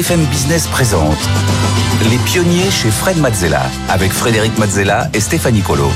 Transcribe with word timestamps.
BFM 0.00 0.24
Business 0.30 0.66
présente 0.66 1.18
Les 2.08 2.16
pionniers 2.16 2.70
chez 2.70 2.90
Fred 2.90 3.18
Mazzella 3.18 3.60
avec 3.90 4.12
Frédéric 4.12 4.56
Mazzella 4.56 5.08
et 5.12 5.20
Stéphanie 5.20 5.60
Colo. 5.60 5.90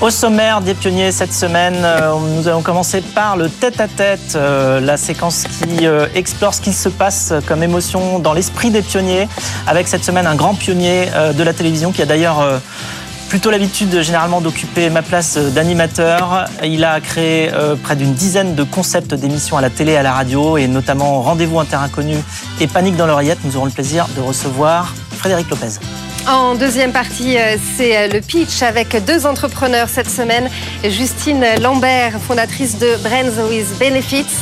Au 0.00 0.08
sommaire 0.08 0.62
des 0.62 0.72
pionniers 0.72 1.12
cette 1.12 1.34
semaine, 1.34 1.76
euh, 1.84 2.14
nous 2.34 2.48
allons 2.48 2.62
commencer 2.62 3.02
par 3.02 3.36
le 3.36 3.50
tête-à-tête, 3.50 4.36
euh, 4.36 4.80
la 4.80 4.96
séquence 4.96 5.44
qui 5.44 5.86
euh, 5.86 6.06
explore 6.14 6.54
ce 6.54 6.62
qui 6.62 6.72
se 6.72 6.88
passe 6.88 7.34
comme 7.46 7.62
émotion 7.62 8.20
dans 8.20 8.32
l'esprit 8.32 8.70
des 8.70 8.80
pionniers, 8.80 9.28
avec 9.66 9.86
cette 9.86 10.04
semaine 10.04 10.26
un 10.26 10.34
grand 10.34 10.54
pionnier 10.54 11.08
de 11.36 11.42
la 11.42 11.52
télévision 11.52 11.92
qui 11.92 12.00
a 12.00 12.06
d'ailleurs 12.06 12.42
plutôt 13.28 13.50
l'habitude 13.50 14.02
généralement 14.02 14.40
d'occuper 14.40 14.90
ma 14.90 15.02
place 15.02 15.36
d'animateur. 15.36 16.46
Il 16.64 16.84
a 16.84 17.00
créé 17.00 17.50
près 17.82 17.96
d'une 17.96 18.14
dizaine 18.14 18.54
de 18.54 18.62
concepts 18.62 19.14
d'émissions 19.14 19.56
à 19.56 19.60
la 19.60 19.70
télé 19.70 19.92
et 19.92 19.96
à 19.96 20.02
la 20.02 20.12
radio, 20.12 20.56
et 20.56 20.66
notamment 20.66 21.20
Rendez-vous 21.22 21.58
Inconnu 21.60 22.16
et 22.60 22.66
Panique 22.66 22.96
dans 22.96 23.06
l'oreillette. 23.06 23.38
Nous 23.44 23.56
aurons 23.56 23.66
le 23.66 23.70
plaisir 23.70 24.06
de 24.16 24.20
recevoir 24.20 24.94
Frédéric 25.10 25.50
Lopez. 25.50 25.78
En 26.30 26.56
deuxième 26.56 26.92
partie, 26.92 27.38
euh, 27.38 27.56
c'est 27.76 27.96
euh, 27.96 28.08
le 28.08 28.20
pitch 28.20 28.62
avec 28.62 29.02
deux 29.06 29.24
entrepreneurs 29.24 29.88
cette 29.88 30.10
semaine. 30.10 30.50
Justine 30.84 31.42
Lambert, 31.62 32.20
fondatrice 32.20 32.78
de 32.78 32.96
Brands 32.96 33.48
with 33.48 33.66
Benefits 33.78 34.36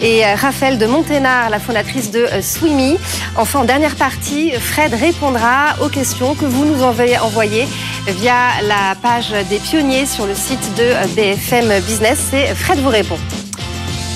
et 0.00 0.24
euh, 0.24 0.36
Raphaël 0.36 0.78
de 0.78 0.86
Monténard, 0.86 1.50
la 1.50 1.58
fondatrice 1.58 2.12
de 2.12 2.28
Swimmy. 2.40 2.96
Enfin, 3.34 3.60
en 3.60 3.64
dernière 3.64 3.96
partie, 3.96 4.52
Fred 4.52 4.94
répondra 4.94 5.74
aux 5.80 5.88
questions 5.88 6.36
que 6.36 6.44
vous 6.44 6.64
nous 6.64 6.84
envoyez 6.84 7.66
via 8.06 8.62
la 8.62 8.94
page 9.02 9.34
des 9.50 9.58
pionniers 9.58 10.06
sur 10.06 10.26
le 10.26 10.36
site 10.36 10.76
de 10.76 10.92
BFM 11.16 11.80
Business. 11.80 12.20
Et 12.34 12.54
Fred 12.54 12.78
vous 12.78 12.88
répond. 12.88 13.18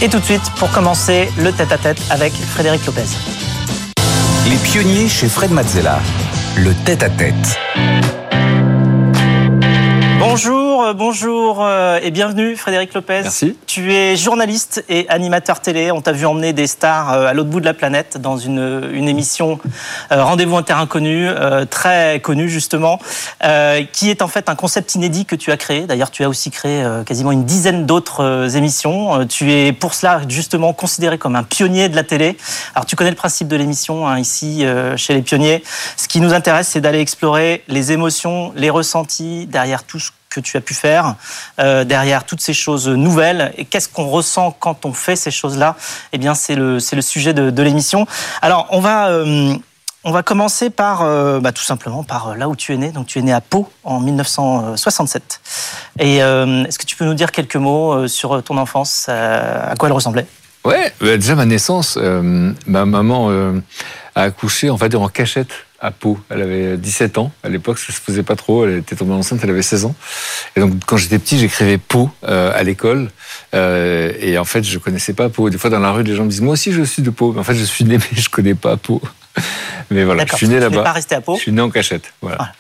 Et 0.01 0.09
tout 0.09 0.20
de 0.20 0.25
suite, 0.25 0.48
pour 0.61 0.70
commencer, 0.70 1.28
le 1.39 1.50
tête-à-tête 1.50 1.98
-tête 1.98 2.12
avec 2.12 2.33
Frédéric 2.34 2.87
Lopez. 2.87 3.11
Les 4.48 4.56
pionniers 4.59 5.09
chez 5.09 5.28
Fred 5.28 5.50
Mazzella 5.50 5.98
le 6.57 6.73
tête-à-tête. 6.85 7.59
Bonjour 10.94 11.64
euh, 11.64 11.98
et 12.02 12.10
bienvenue 12.10 12.55
Frédéric 12.55 12.92
Lopez. 12.92 13.20
Merci. 13.22 13.56
Tu 13.66 13.94
es 13.94 14.14
journaliste 14.14 14.84
et 14.91 15.08
animateur 15.08 15.60
télé. 15.60 15.91
On 15.91 16.02
t'a 16.02 16.12
vu 16.12 16.27
emmener 16.27 16.52
des 16.52 16.66
stars 16.66 17.12
euh, 17.12 17.27
à 17.27 17.32
l'autre 17.32 17.48
bout 17.48 17.60
de 17.60 17.64
la 17.64 17.72
planète 17.72 18.19
dans 18.19 18.36
une, 18.36 18.91
une 18.92 19.08
émission 19.08 19.58
Rendez-vous 20.10 20.56
Inter 20.56 20.74
Inconnu, 20.74 21.28
très 21.70 22.20
connue 22.20 22.48
justement, 22.48 22.98
qui 23.92 24.10
est 24.10 24.22
en 24.22 24.28
fait 24.28 24.48
un 24.48 24.54
concept 24.54 24.94
inédit 24.94 25.24
que 25.24 25.34
tu 25.34 25.50
as 25.50 25.56
créé. 25.56 25.86
D'ailleurs, 25.86 26.10
tu 26.10 26.24
as 26.24 26.28
aussi 26.28 26.50
créé 26.50 26.84
quasiment 27.04 27.32
une 27.32 27.44
dizaine 27.44 27.86
d'autres 27.86 28.56
émissions. 28.56 29.27
Tu 29.27 29.52
es 29.52 29.72
pour 29.72 29.94
cela 29.94 30.20
justement 30.28 30.72
considéré 30.72 31.19
comme 31.19 31.36
un 31.36 31.42
pionnier 31.42 31.88
de 31.88 31.97
la 31.97 32.02
télé. 32.02 32.36
Alors, 32.74 32.86
tu 32.86 32.97
connais 32.97 33.10
le 33.10 33.16
principe 33.16 33.48
de 33.48 33.56
l'émission 33.56 34.06
hein, 34.06 34.19
ici 34.19 34.64
chez 34.97 35.14
les 35.14 35.22
pionniers. 35.22 35.62
Ce 35.97 36.08
qui 36.08 36.20
nous 36.20 36.32
intéresse, 36.32 36.69
c'est 36.69 36.80
d'aller 36.80 37.00
explorer 37.00 37.64
les 37.69 37.92
émotions, 37.92 38.52
les 38.54 38.70
ressentis 38.70 39.47
derrière 39.47 39.82
tout 39.84 39.98
ce 39.98 40.10
que 40.37 40.41
tu 40.41 40.56
as 40.56 40.61
pu 40.61 40.75
faire, 40.75 41.17
euh, 41.59 41.84
derrière 41.84 42.25
toutes 42.25 42.41
ces 42.41 42.55
choses 42.55 42.89
nouvelles. 42.89 43.53
Et 43.56 43.65
qu'est-ce 43.65 43.89
qu'on 43.89 44.06
ressent 44.06 44.55
quand 44.59 44.84
on 44.84 44.93
fait 44.93 45.17
ces 45.17 45.31
choses-là 45.31 45.77
Eh 46.12 46.19
bien, 46.19 46.34
c'est 46.34 46.55
le, 46.55 46.75
le 46.75 47.03
sujet 47.03 47.34
de, 47.34 47.62
l'émission. 47.62 48.06
Alors, 48.43 48.67
on 48.70 48.81
va... 48.81 49.09
Euh, 49.09 49.55
on 50.09 50.12
va 50.12 50.23
commencer 50.23 50.70
par, 50.70 51.03
euh, 51.03 51.41
bah, 51.41 51.51
tout 51.51 51.65
simplement, 51.65 52.05
par 52.05 52.37
là 52.37 52.48
où 52.48 52.55
tu 52.55 52.73
es 52.73 52.77
né. 52.77 52.93
Donc, 52.93 53.09
tu 53.09 53.19
es 53.19 53.23
né 53.23 53.33
à 53.33 53.41
Pau 53.41 53.69
en 53.83 53.98
1967. 53.98 55.41
Et 55.98 56.19
est-ce 56.19 56.78
que 56.78 56.87
tu 56.87 56.95
peux 56.95 57.05
nous 57.05 57.15
dire 57.15 57.33
quelques 57.33 57.56
mots 57.56 58.06
sur 58.06 58.41
ton 58.45 58.56
enfance 58.56 59.09
À 59.09 59.75
quoi 59.77 59.89
elle 59.89 59.93
ressemblait? 59.93 60.28
Ouais, 60.65 60.95
bah, 61.00 61.17
déjà 61.17 61.34
ma 61.34 61.45
naissance, 61.45 61.97
ma 61.97 62.84
maman 62.84 63.33
a 64.15 64.23
accouché 64.23 64.71
en 64.71 64.78
fait 64.78 64.95
en 64.95 65.09
cachette 65.09 65.66
à 65.81 65.91
Pau. 65.91 66.19
Elle 66.31 66.42
avait 66.42 66.76
17 66.76 67.19
ans. 67.19 67.32
À 67.42 67.48
l'époque, 67.48 67.78
ça 67.78 67.92
se 67.92 68.00
faisait 68.00 68.22
pas 68.22 68.37
trop. 68.37 68.66
Elle 68.66 68.78
était 68.78 68.97
tombée 68.97 69.12
enceinte, 69.12 69.41
elle 69.42 69.50
avait 69.50 69.62
16 69.62 69.84
ans. 69.84 69.94
Et 70.56 70.60
donc, 70.60 70.72
quand 70.87 70.97
j'étais 70.97 71.19
petit, 71.19 71.38
j'écrivais 71.38 71.78
Pau 71.78 72.10
euh, 72.25 72.53
à 72.54 72.62
l'école. 72.62 73.10
Euh, 73.54 74.12
et 74.20 74.38
en 74.38 74.44
fait, 74.44 74.62
je 74.65 74.78
connaissais 74.78 75.12
pas 75.12 75.28
Pau. 75.28 75.50
Des 75.50 75.59
fois, 75.59 75.70
dans 75.70 75.78
la 75.78 75.92
rue, 75.92 76.03
les 76.03 76.15
gens 76.15 76.25
me 76.25 76.31
disent 76.31 76.41
Moi 76.41 76.54
aussi, 76.54 76.72
je 76.72 76.82
suis 76.82 77.03
de 77.03 77.10
Pau. 77.10 77.32
Mais 77.32 77.41
en 77.41 77.44
fait, 77.44 77.54
je 77.54 77.65
suis 77.65 77.84
né, 77.84 77.98
mais 78.12 78.19
je 78.19 78.28
connais 78.28 78.54
pas 78.54 78.76
Pau. 78.76 79.00
mais 79.91 80.04
voilà, 80.04 80.25
je 80.26 80.36
suis 80.36 80.48
né 80.48 80.59
là-bas. 80.59 80.82
pas 80.82 80.92
resté 80.92 81.15
à 81.15 81.20
Pau 81.20 81.36
Je 81.36 81.42
suis 81.42 81.53
né 81.53 81.60
en 81.60 81.70
cachette. 81.70 82.12
Voilà. 82.22 82.53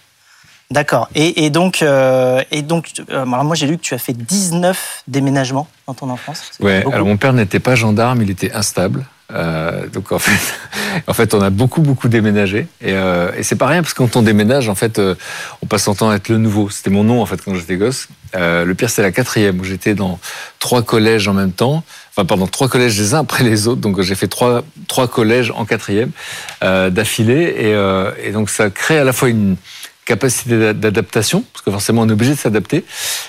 D'accord. 0.70 1.08
Et, 1.14 1.48
donc, 1.50 1.80
euh, 1.80 2.42
et 2.50 2.62
donc 2.62 2.90
moi 3.24 3.54
j'ai 3.54 3.68
lu 3.68 3.76
que 3.76 3.82
tu 3.82 3.94
as 3.94 3.98
fait 3.98 4.12
19 4.12 5.04
déménagements 5.06 5.68
dans 5.86 5.94
ton 5.94 6.10
enfance. 6.10 6.50
Ouais, 6.58 6.84
alors 6.92 7.06
mon 7.06 7.16
père 7.16 7.32
n'était 7.32 7.60
pas 7.60 7.76
gendarme, 7.76 8.20
il 8.20 8.30
était 8.30 8.50
instable. 8.50 9.06
Euh, 9.32 9.88
donc 9.88 10.12
en 10.12 10.18
fait, 10.18 10.54
en 11.06 11.12
fait, 11.12 11.34
on 11.34 11.40
a 11.40 11.50
beaucoup 11.50 11.80
beaucoup 11.80 12.08
déménagé 12.08 12.68
et, 12.80 12.92
euh, 12.92 13.32
et 13.36 13.42
c'est 13.42 13.56
pas 13.56 13.66
rien 13.66 13.82
parce 13.82 13.92
que 13.92 13.98
quand 13.98 14.16
on 14.16 14.22
déménage, 14.22 14.68
en 14.68 14.74
fait, 14.74 14.98
euh, 14.98 15.14
on 15.62 15.66
passe 15.66 15.84
son 15.84 15.94
temps 15.94 16.10
à 16.10 16.16
être 16.16 16.28
le 16.28 16.38
nouveau. 16.38 16.70
C'était 16.70 16.90
mon 16.90 17.04
nom 17.04 17.20
en 17.20 17.26
fait 17.26 17.40
quand 17.42 17.54
j'étais 17.54 17.76
gosse. 17.76 18.08
Euh, 18.34 18.64
le 18.64 18.74
pire, 18.74 18.90
c'est 18.90 19.02
la 19.02 19.12
quatrième 19.12 19.58
où 19.60 19.64
j'étais 19.64 19.94
dans 19.94 20.20
trois 20.58 20.82
collèges 20.82 21.26
en 21.26 21.32
même 21.32 21.52
temps. 21.52 21.82
Enfin, 22.12 22.24
pardon, 22.24 22.46
trois 22.46 22.68
collèges 22.68 22.98
les 22.98 23.14
uns 23.14 23.20
après 23.20 23.42
les 23.42 23.66
autres. 23.66 23.80
Donc 23.80 24.00
j'ai 24.00 24.14
fait 24.14 24.28
trois 24.28 24.62
trois 24.86 25.08
collèges 25.08 25.52
en 25.56 25.64
quatrième 25.64 26.10
euh, 26.62 26.90
d'affilée 26.90 27.54
et, 28.22 28.28
et 28.28 28.32
donc 28.32 28.48
ça 28.48 28.70
crée 28.70 28.98
à 28.98 29.04
la 29.04 29.12
fois 29.12 29.28
une 29.28 29.56
capacité 30.06 30.72
d'adaptation, 30.72 31.44
parce 31.52 31.64
que 31.64 31.70
forcément 31.70 32.02
on 32.02 32.08
est 32.08 32.12
obligé 32.12 32.32
de 32.32 32.38
s'adapter, 32.38 32.84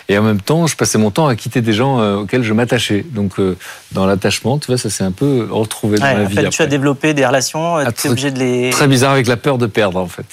et 0.07 0.17
en 0.17 0.21
même 0.21 0.39
temps 0.39 0.67
je 0.67 0.75
passais 0.75 0.97
mon 0.97 1.11
temps 1.11 1.27
à 1.27 1.35
quitter 1.35 1.61
des 1.61 1.73
gens 1.73 1.99
euh, 1.99 2.17
auxquels 2.17 2.43
je 2.43 2.53
m'attachais. 2.53 3.03
Donc 3.03 3.39
euh, 3.39 3.57
dans 3.91 4.05
l'attachement, 4.05 4.59
tu 4.59 4.67
vois, 4.67 4.77
ça 4.77 4.89
s'est 4.89 5.03
un 5.03 5.11
peu 5.11 5.47
retrouvé 5.49 5.97
dans 5.97 6.05
la 6.05 6.23
vie. 6.23 6.49
tu 6.49 6.61
as 6.61 6.67
développé 6.67 7.13
des 7.13 7.25
relations, 7.25 7.75
ah, 7.75 7.91
tu 7.91 8.07
es 8.07 8.09
obligé 8.09 8.31
de 8.31 8.39
les... 8.39 8.69
Très 8.69 8.87
bizarre 8.87 9.11
avec 9.11 9.27
la 9.27 9.37
peur 9.37 9.57
de 9.57 9.65
perdre 9.65 9.99
en 9.99 10.07
fait. 10.07 10.25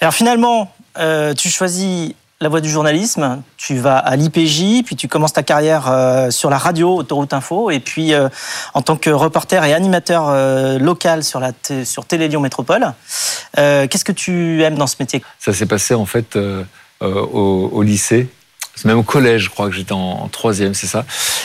Alors 0.00 0.14
finalement, 0.14 0.72
euh, 0.98 1.32
tu 1.32 1.48
choisis 1.48 2.12
la 2.42 2.48
voie 2.48 2.60
du 2.60 2.68
journalisme, 2.68 3.42
tu 3.56 3.76
vas 3.76 3.96
à 3.96 4.16
l'IPJ, 4.16 4.82
puis 4.84 4.96
tu 4.96 5.06
commences 5.06 5.32
ta 5.32 5.44
carrière 5.44 5.88
euh, 5.88 6.30
sur 6.30 6.50
la 6.50 6.58
radio 6.58 6.96
Autoroute 6.96 7.32
Info, 7.32 7.70
et 7.70 7.78
puis 7.78 8.12
euh, 8.12 8.28
en 8.74 8.82
tant 8.82 8.96
que 8.96 9.10
reporter 9.10 9.64
et 9.64 9.72
animateur 9.72 10.28
euh, 10.28 10.78
local 10.78 11.22
sur, 11.22 11.38
la 11.38 11.52
sur 11.84 12.04
Télé 12.04 12.28
Lyon 12.28 12.40
Métropole. 12.40 12.92
Qu'est-ce 13.54 14.04
que 14.04 14.12
tu 14.12 14.62
aimes 14.62 14.76
dans 14.76 14.86
ce 14.86 14.96
métier? 14.98 15.22
Ça 15.38 15.52
s'est 15.52 15.66
passé 15.66 15.94
en 15.94 16.06
fait 16.06 16.36
au, 17.00 17.70
au, 17.72 17.82
lycée. 17.82 18.28
C'est 18.74 18.86
même 18.86 18.98
au 18.98 19.02
collège, 19.02 19.44
je 19.44 19.50
crois 19.50 19.68
que 19.68 19.74
j'étais 19.74 19.92
en, 19.92 20.28
troisième, 20.28 20.74
c'est 20.74 20.86
ça. 20.86 21.04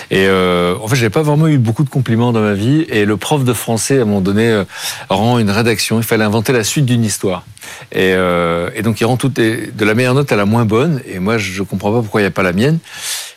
Et 0.09 0.25
euh, 0.27 0.75
en 0.81 0.87
fait, 0.87 0.95
j'avais 0.95 1.09
pas 1.09 1.21
vraiment 1.21 1.47
eu 1.47 1.57
beaucoup 1.57 1.83
de 1.83 1.89
compliments 1.89 2.31
dans 2.31 2.41
ma 2.41 2.53
vie. 2.53 2.85
Et 2.89 3.05
le 3.05 3.17
prof 3.17 3.43
de 3.43 3.53
français, 3.53 3.99
à 3.99 4.03
un 4.03 4.05
moment 4.05 4.21
donné, 4.21 4.63
rend 5.09 5.37
une 5.37 5.49
rédaction. 5.51 5.97
Il 5.97 6.03
fallait 6.03 6.23
inventer 6.23 6.53
la 6.53 6.63
suite 6.63 6.85
d'une 6.85 7.03
histoire. 7.03 7.45
Et, 7.91 8.13
euh, 8.13 8.69
et, 8.75 8.81
donc, 8.81 9.01
il 9.01 9.05
rend 9.05 9.17
tout 9.17 9.29
de 9.29 9.71
la 9.85 9.93
meilleure 9.93 10.13
note 10.13 10.31
à 10.31 10.35
la 10.37 10.45
moins 10.45 10.65
bonne. 10.65 11.01
Et 11.05 11.19
moi, 11.19 11.37
je 11.37 11.63
comprends 11.63 11.91
pas 11.91 12.01
pourquoi 12.01 12.21
il 12.21 12.23
n'y 12.23 12.29
a 12.29 12.31
pas 12.31 12.43
la 12.43 12.53
mienne. 12.53 12.79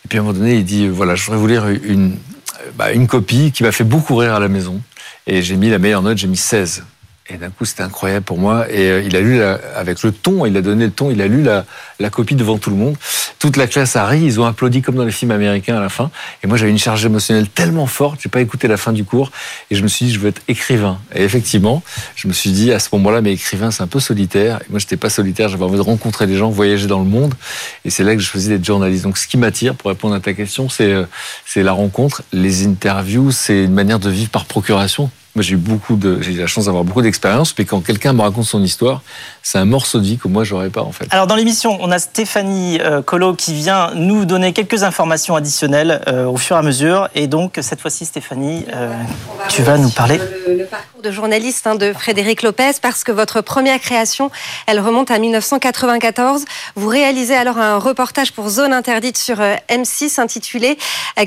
Et 0.04 0.08
puis, 0.08 0.18
à 0.18 0.20
un 0.20 0.24
moment 0.24 0.38
donné, 0.38 0.54
il 0.54 0.64
dit, 0.64 0.88
voilà, 0.88 1.16
je 1.16 1.24
voudrais 1.24 1.38
vous 1.38 1.46
lire 1.48 1.68
une, 1.68 2.16
bah, 2.76 2.92
une 2.92 3.06
copie 3.06 3.52
qui 3.52 3.62
m'a 3.62 3.72
fait 3.72 3.84
beaucoup 3.84 4.16
rire 4.16 4.34
à 4.34 4.40
la 4.40 4.48
maison. 4.48 4.80
Et 5.26 5.42
j'ai 5.42 5.56
mis 5.56 5.68
la 5.68 5.78
meilleure 5.78 6.02
note, 6.02 6.18
j'ai 6.18 6.28
mis 6.28 6.36
16. 6.36 6.84
Et 7.32 7.36
d'un 7.36 7.50
coup, 7.50 7.64
c'était 7.64 7.82
incroyable 7.82 8.24
pour 8.24 8.38
moi. 8.38 8.66
Et 8.70 8.90
euh, 8.90 9.02
il 9.02 9.14
a 9.14 9.20
lu 9.20 9.40
avec 9.42 10.02
le 10.02 10.10
ton, 10.10 10.44
il 10.46 10.56
a 10.56 10.62
donné 10.62 10.86
le 10.86 10.90
ton, 10.90 11.10
il 11.10 11.22
a 11.22 11.28
lu 11.28 11.42
la, 11.42 12.10
copie 12.10 12.34
devant 12.34 12.58
tout 12.58 12.70
le 12.70 12.76
monde. 12.76 12.96
Toute 13.38 13.56
la 13.56 13.68
classe 13.68 13.94
a 13.94 14.04
ri, 14.06 14.20
ils 14.20 14.40
ont 14.40 14.44
applaudi 14.44 14.82
comme 14.82 14.96
dans 14.96 15.04
les 15.04 15.12
films 15.12 15.30
américains 15.30 15.76
à 15.76 15.80
la 15.80 15.88
fin. 15.88 16.10
Et 16.42 16.48
moi, 16.48 16.56
j'avais 16.56 16.72
une 16.72 16.78
charge 16.78 17.06
émotionnelle 17.06 17.48
tellement 17.48 17.86
forte, 17.86 18.20
j'ai 18.22 18.28
pas 18.28 18.40
écouté 18.40 18.66
la 18.66 18.76
fin 18.76 18.92
du 18.92 19.04
cours. 19.04 19.30
Et 19.70 19.76
je 19.76 19.82
me 19.82 19.88
suis 19.88 20.06
dit, 20.06 20.12
je 20.12 20.18
veux 20.18 20.28
être 20.28 20.42
écrivain. 20.48 20.98
Et 21.14 21.22
effectivement, 21.22 21.82
je 22.16 22.26
me 22.26 22.32
suis 22.32 22.50
dit 22.50 22.72
à 22.72 22.80
ce 22.80 22.88
moment-là, 22.92 23.20
mais 23.20 23.32
écrivain, 23.32 23.70
c'est 23.70 23.82
un 23.82 23.86
peu 23.86 24.00
solitaire. 24.00 24.60
Et 24.62 24.70
moi, 24.70 24.80
j'étais 24.80 24.96
pas 24.96 25.10
solitaire, 25.10 25.48
j'avais 25.48 25.64
envie 25.64 25.76
de 25.76 25.82
rencontrer 25.82 26.26
des 26.26 26.36
gens, 26.36 26.50
voyager 26.50 26.88
dans 26.88 26.98
le 26.98 27.08
monde. 27.08 27.34
Et 27.84 27.90
c'est 27.90 28.02
là 28.02 28.14
que 28.14 28.20
je 28.20 28.26
choisi 28.26 28.48
d'être 28.48 28.64
journaliste. 28.64 29.04
Donc, 29.04 29.18
ce 29.18 29.28
qui 29.28 29.38
m'attire, 29.38 29.76
pour 29.76 29.90
répondre 29.90 30.14
à 30.14 30.20
ta 30.20 30.34
question, 30.34 30.66
euh, 30.80 31.06
c'est 31.46 31.62
la 31.62 31.72
rencontre, 31.72 32.22
les 32.32 32.66
interviews, 32.66 33.30
c'est 33.30 33.64
une 33.64 33.74
manière 33.74 34.00
de 34.00 34.10
vivre 34.10 34.30
par 34.30 34.46
procuration. 34.46 35.10
Moi, 35.36 35.44
j'ai 35.44 35.54
eu 35.54 35.58
beaucoup 35.58 35.94
de, 35.94 36.20
j'ai 36.20 36.32
eu 36.32 36.38
la 36.38 36.48
chance 36.48 36.64
d'avoir 36.64 36.82
beaucoup 36.82 37.02
d'expérience, 37.02 37.54
mais 37.56 37.64
quand 37.64 37.80
quelqu'un 37.82 38.12
me 38.12 38.20
raconte 38.20 38.46
son 38.46 38.64
histoire, 38.64 39.00
c'est 39.44 39.58
un 39.58 39.64
morceau 39.64 40.00
de 40.00 40.04
vie 40.04 40.18
que 40.18 40.26
moi, 40.26 40.42
j'aurais 40.42 40.70
pas, 40.70 40.80
en 40.80 40.90
fait. 40.90 41.06
Alors, 41.10 41.28
dans 41.28 41.36
l'émission, 41.36 41.78
on 41.80 41.92
a 41.92 42.00
Stéphanie 42.00 42.80
euh, 42.80 43.00
Colo 43.00 43.34
qui 43.34 43.54
vient 43.54 43.92
nous 43.94 44.24
donner 44.24 44.52
quelques 44.52 44.82
informations 44.82 45.36
additionnelles 45.36 46.02
euh, 46.08 46.26
au 46.26 46.36
fur 46.36 46.56
et 46.56 46.58
à 46.58 46.62
mesure. 46.62 47.08
Et 47.14 47.28
donc, 47.28 47.60
cette 47.62 47.80
fois-ci, 47.80 48.06
Stéphanie, 48.06 48.66
euh, 48.74 48.92
tu 49.48 49.62
vas 49.62 49.78
nous 49.78 49.90
parler. 49.90 50.18
Le, 50.48 50.64
parcours 50.64 51.00
de 51.00 51.12
journaliste 51.12 51.64
hein, 51.68 51.76
de 51.76 51.92
Frédéric 51.92 52.42
Lopez, 52.42 52.72
parce 52.82 53.04
que 53.04 53.12
votre 53.12 53.40
première 53.40 53.78
création, 53.78 54.32
elle 54.66 54.80
remonte 54.80 55.12
à 55.12 55.18
1994. 55.20 56.44
Vous 56.74 56.88
réalisez 56.88 57.36
alors 57.36 57.58
un 57.58 57.78
reportage 57.78 58.32
pour 58.32 58.48
Zone 58.48 58.72
Interdite 58.72 59.16
sur 59.16 59.36
M6 59.68 60.20
intitulé 60.20 60.76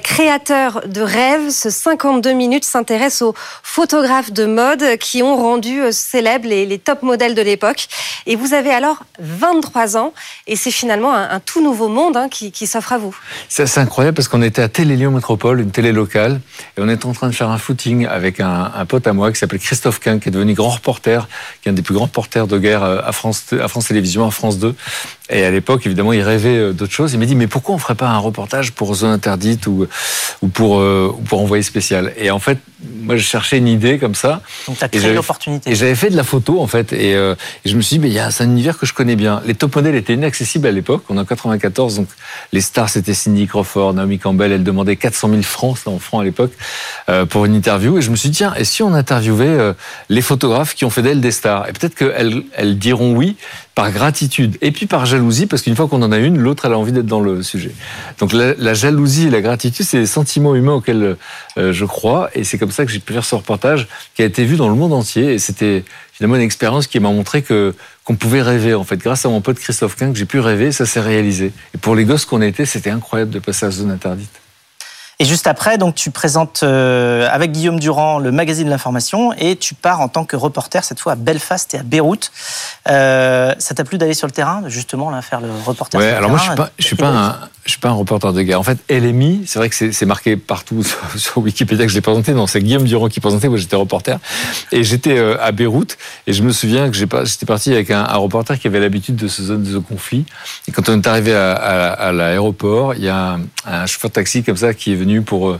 Créateur 0.04 0.82
de 0.88 1.02
rêves. 1.02 1.52
Ce 1.52 1.70
52 1.70 2.34
minutes 2.34 2.66
s'intéresse 2.66 3.22
aux 3.22 3.34
photos 3.64 3.93
photographes 3.94 4.34
de 4.34 4.46
mode 4.46 4.98
qui 4.98 5.22
ont 5.22 5.36
rendu 5.36 5.80
célèbres 5.92 6.48
les, 6.48 6.80
top 6.80 7.04
modèles 7.04 7.36
de 7.36 7.44
l'époque. 7.44 7.88
Et 8.26 8.36
vous 8.36 8.56
avez 8.56 8.72
alors 8.72 9.04
23 9.20 9.98
ans 9.98 10.14
et 10.48 10.56
c'est 10.56 10.72
finalement 10.72 11.14
un, 11.14 11.40
tout 11.40 11.64
nouveau 11.64 11.90
monde 11.90 12.18
hein, 12.18 12.28
qui, 12.28 12.66
s'offre 12.66 12.94
à 12.94 12.98
vous. 12.98 13.16
C'est 13.50 13.78
incroyable 13.78 14.16
parce 14.16 14.28
qu'on 14.28 14.42
était 14.42 14.64
à 14.64 14.68
Télé 14.68 14.98
Métropole, 15.08 15.62
une 15.62 15.70
télé 15.70 15.92
locale, 15.92 16.42
et 16.76 16.82
on 16.82 16.90
était 16.90 17.06
en 17.06 17.14
train 17.14 17.28
de 17.28 17.36
faire 17.36 17.52
un 17.52 17.60
footing 17.60 18.08
avec 18.08 18.40
un, 18.40 18.72
pote 18.88 19.06
à 19.06 19.14
moi 19.14 19.32
qui 19.32 19.38
s'appelle 19.38 19.60
Christophe 19.60 20.00
Quin, 20.00 20.18
qui 20.18 20.30
est 20.30 20.32
devenu 20.32 20.56
grand 20.56 20.70
reporter, 20.70 21.28
qui 21.62 21.70
est 21.70 21.72
un 21.72 21.76
des 21.76 21.84
plus 21.84 21.94
grands 21.94 22.06
reporters 22.06 22.48
de 22.48 22.58
guerre 22.58 22.82
à 22.82 23.12
France, 23.12 23.46
à 23.54 23.68
France 23.68 23.90
Télévisions, 23.90 24.26
à 24.26 24.32
France 24.32 24.58
2. 24.58 24.74
Et 25.30 25.46
à 25.46 25.52
l'époque, 25.52 25.86
évidemment, 25.86 26.12
il 26.12 26.22
rêvait 26.22 26.58
euh, 26.58 26.74
d'autres 26.74 26.92
choses. 26.92 27.14
Il 27.14 27.20
m'a 27.20 27.26
dit, 27.26 27.36
mais 27.36 27.48
pourquoi 27.48 27.76
on 27.76 27.78
ferait 27.78 27.96
pas 27.96 28.10
un 28.10 28.18
reportage 28.18 28.74
pour 28.74 28.94
Zone 28.94 29.12
Interdite 29.12 29.68
ou, 29.68 29.88
ou 30.42 30.48
pour, 30.50 30.80
euh, 30.80 31.16
pour 31.30 31.42
Envoyé 31.42 31.64
Spécial? 31.64 32.14
Et 32.18 32.30
en 32.30 32.40
fait, 32.40 32.58
moi, 33.02 33.16
je 33.16 33.24
cherchais 33.24 33.58
une 33.58 33.70
idée 33.70 34.00
comme 34.00 34.16
ça. 34.16 34.42
Donc, 34.68 34.78
tu 34.78 34.84
as 34.84 34.90
créé 34.90 35.14
l'opportunité. 35.14 35.72
Et 35.72 35.76
j'avais 35.76 35.96
fait 35.96 36.10
de 36.10 36.18
la 36.18 36.26
photo, 36.26 36.60
en 36.60 36.68
fait. 36.68 36.92
Et, 36.92 37.16
euh, 37.16 37.36
et 37.64 37.70
je 37.70 37.78
me 37.78 37.82
suis 37.82 37.96
dit, 37.96 38.00
mais 38.00 38.10
il 38.10 38.14
y 38.14 38.20
a 38.20 38.28
un 38.28 38.44
univers 38.44 38.78
que 38.78 38.86
je 38.86 38.94
connais 38.94 39.16
bien. 39.16 39.42
Les 39.46 39.56
top 39.56 39.78
modèles 39.78 39.96
étaient 39.96 40.14
inaccessibles 40.14 40.68
à 40.68 40.72
l'époque. 40.72 41.04
On 41.08 41.16
est 41.16 41.22
en 41.22 41.26
94, 41.26 41.96
donc 41.96 42.10
les 42.52 42.60
stars, 42.60 42.90
c'était 42.90 43.14
Cindy 43.14 43.48
Crawford, 43.48 43.94
Naomi 43.94 44.20
Campbell. 44.20 44.52
Elle 44.52 44.64
demandait 44.64 44.98
400 44.98 45.30
000 45.30 45.42
francs, 45.44 45.78
en 45.86 46.00
francs 46.00 46.22
à 46.22 46.26
l'époque, 46.26 46.52
euh, 47.08 47.26
pour 47.26 47.46
une 47.46 47.56
interview. 47.56 47.98
Et 47.98 48.02
je 48.02 48.12
me 48.12 48.18
suis 48.18 48.30
dit, 48.30 48.38
tiens, 48.38 48.54
et 48.58 48.66
si 48.66 48.84
on 48.84 48.94
interviewait 48.94 49.74
les 50.10 50.22
photographes 50.22 50.76
qui 50.76 50.84
ont 50.84 50.90
fait 50.90 51.02
d'elles 51.02 51.22
des 51.22 51.32
stars? 51.32 51.70
Et 51.70 51.72
peut-être 51.72 51.96
qu'elles 51.96 52.44
elles 52.56 52.78
diront 52.78 53.14
oui 53.14 53.38
par 53.76 53.92
gratitude 53.92 54.58
et 54.62 54.72
puis 54.72 54.86
par 54.86 55.06
jalousie, 55.06 55.48
parce 55.48 55.64
qu'une 55.64 55.76
fois 55.76 55.88
qu'on 55.88 56.02
en 56.04 56.12
a 56.12 56.18
une, 56.18 56.38
l'autre, 56.38 56.66
elle 56.66 56.74
a 56.74 56.78
envie 56.78 56.92
d'être 56.92 57.08
dans 57.08 57.22
le 57.22 57.42
sujet. 57.42 57.72
Donc 58.20 58.32
la, 58.32 58.54
la 58.56 58.74
jalousie 58.74 59.28
et 59.28 59.30
la 59.32 59.42
gratitude, 59.42 59.86
c'est 59.86 60.00
des 60.00 60.06
sentiments 60.06 60.56
humains 60.56 60.74
auxquels 60.74 61.18
euh, 61.58 61.74
je 61.74 61.86
crois. 61.86 62.30
Et 62.36 62.44
c'est 62.44 62.60
comme 62.60 62.72
ça 62.72 62.86
que 62.86 62.92
j'ai 62.92 63.00
pu 63.00 63.14
faire 63.14 63.26
ce 63.26 63.34
reportage 63.36 63.88
qui 64.16 64.22
a 64.22 64.26
été 64.26 64.46
vu 64.46 64.58
dans 64.58 64.70
le 64.70 64.76
monde 64.76 64.94
entier. 64.94 65.34
Et 65.34 65.40
c'était 65.40 65.84
finalement 66.12 66.36
une 66.36 66.44
expérience 66.44 66.86
qui 66.86 67.00
m'a 67.00 67.10
montré 67.10 67.42
que 67.42 67.74
qu'on 68.04 68.16
pouvait 68.16 68.42
rêver. 68.42 68.74
En 68.74 68.84
fait, 68.84 68.98
grâce 68.98 69.26
à 69.26 69.30
mon 69.30 69.42
pote 69.42 69.58
Christophe 69.58 69.96
Quin, 69.96 70.12
que 70.12 70.18
j'ai 70.18 70.26
pu 70.26 70.40
rêver, 70.40 70.72
ça 70.72 70.86
s'est 70.86 71.00
réalisé. 71.00 71.52
Et 71.74 71.78
pour 71.78 71.96
les 71.96 72.06
gosses 72.06 72.26
qu'on 72.26 72.42
était, 72.42 72.66
c'était 72.66 72.92
incroyable 72.92 73.32
de 73.32 73.40
passer 73.40 73.66
à 73.66 73.70
la 73.70 73.76
zone 73.76 73.92
interdite. 73.92 74.43
Et 75.24 75.26
juste 75.26 75.48
après, 75.48 75.78
donc 75.78 75.96
tu 75.96 76.12
présentes 76.12 76.64
euh, 76.64 77.30
avec 77.32 77.54
Guillaume 77.54 77.80
Durand 77.80 78.20
le 78.20 78.30
magazine 78.30 78.66
de 78.66 78.70
l'information 78.70 79.32
et 79.38 79.56
tu 79.56 79.74
pars 79.74 80.02
en 80.02 80.10
tant 80.10 80.26
que 80.26 80.36
reporter 80.36 80.84
cette 80.84 81.00
fois 81.00 81.14
à 81.14 81.16
Belfast 81.16 81.74
et 81.74 81.78
à 81.78 81.84
Beyrouth. 81.84 82.30
Euh, 82.90 83.56
ça 83.58 83.74
t'a 83.74 83.86
plu 83.86 83.98
d'aller 83.98 84.16
sur 84.16 84.28
le 84.28 84.34
terrain, 84.34 84.64
justement, 84.68 85.10
là, 85.10 85.22
faire 85.22 85.40
le 85.40 85.48
reporter 85.66 85.98
Ouais, 85.98 86.10
sur 86.10 86.18
alors 86.18 86.30
moi 86.30 86.40
je 86.40 86.44
suis 86.44 86.56
pas, 86.56 86.70
je 86.78 86.86
suis 86.86 86.96
pas 86.98 87.08
un, 87.08 87.40
je 87.66 87.72
suis 87.72 87.80
pas 87.80 87.90
un 87.90 87.94
reporter 87.94 88.34
de 88.34 88.42
guerre. 88.42 88.60
En 88.60 88.64
fait, 88.64 88.78
LMI, 88.90 89.44
c'est 89.46 89.60
vrai 89.60 89.70
que 89.70 89.92
c'est 89.92 90.06
marqué 90.06 90.36
partout 90.36 90.84
sur, 91.16 91.38
Wikipédia 91.38 91.86
que 91.86 91.92
je 91.92 91.96
l'ai 91.96 92.02
présenté. 92.02 92.34
Non, 92.34 92.48
c'est 92.48 92.62
Guillaume 92.62 92.84
Durand 92.84 93.08
qui 93.08 93.20
présentait. 93.20 93.48
Moi, 93.48 93.58
j'étais 93.58 93.76
reporter 93.76 94.20
et 94.72 94.84
j'étais 94.84 95.18
euh, 95.18 95.42
à 95.42 95.52
Beyrouth 95.52 95.98
et 96.28 96.34
je 96.34 96.44
me 96.44 96.52
souviens 96.52 96.90
que 96.90 96.98
j'étais 96.98 97.46
parti 97.46 97.72
avec 97.72 97.92
un, 97.92 98.04
reporter 98.04 98.60
qui 98.60 98.68
avait 98.68 98.80
l'habitude 98.80 99.16
de 99.16 99.28
ce 99.28 99.44
zone 99.44 99.64
de 99.64 99.78
conflit. 99.78 100.26
Et 100.68 100.72
quand 100.72 100.90
on 100.90 101.02
est 101.02 101.08
arrivé 101.08 101.34
à 101.34 102.12
l'aéroport, 102.12 102.94
il 102.96 103.04
y 103.04 103.10
a 103.10 103.34
un, 103.34 103.42
un 103.66 103.86
chauffeur 103.86 104.10
de 104.10 104.16
taxi 104.16 104.44
comme 104.44 104.58
ça 104.58 104.74
qui 104.74 104.94
est 104.94 104.96
venu 104.96 105.22
pour 105.22 105.50
euh, 105.50 105.60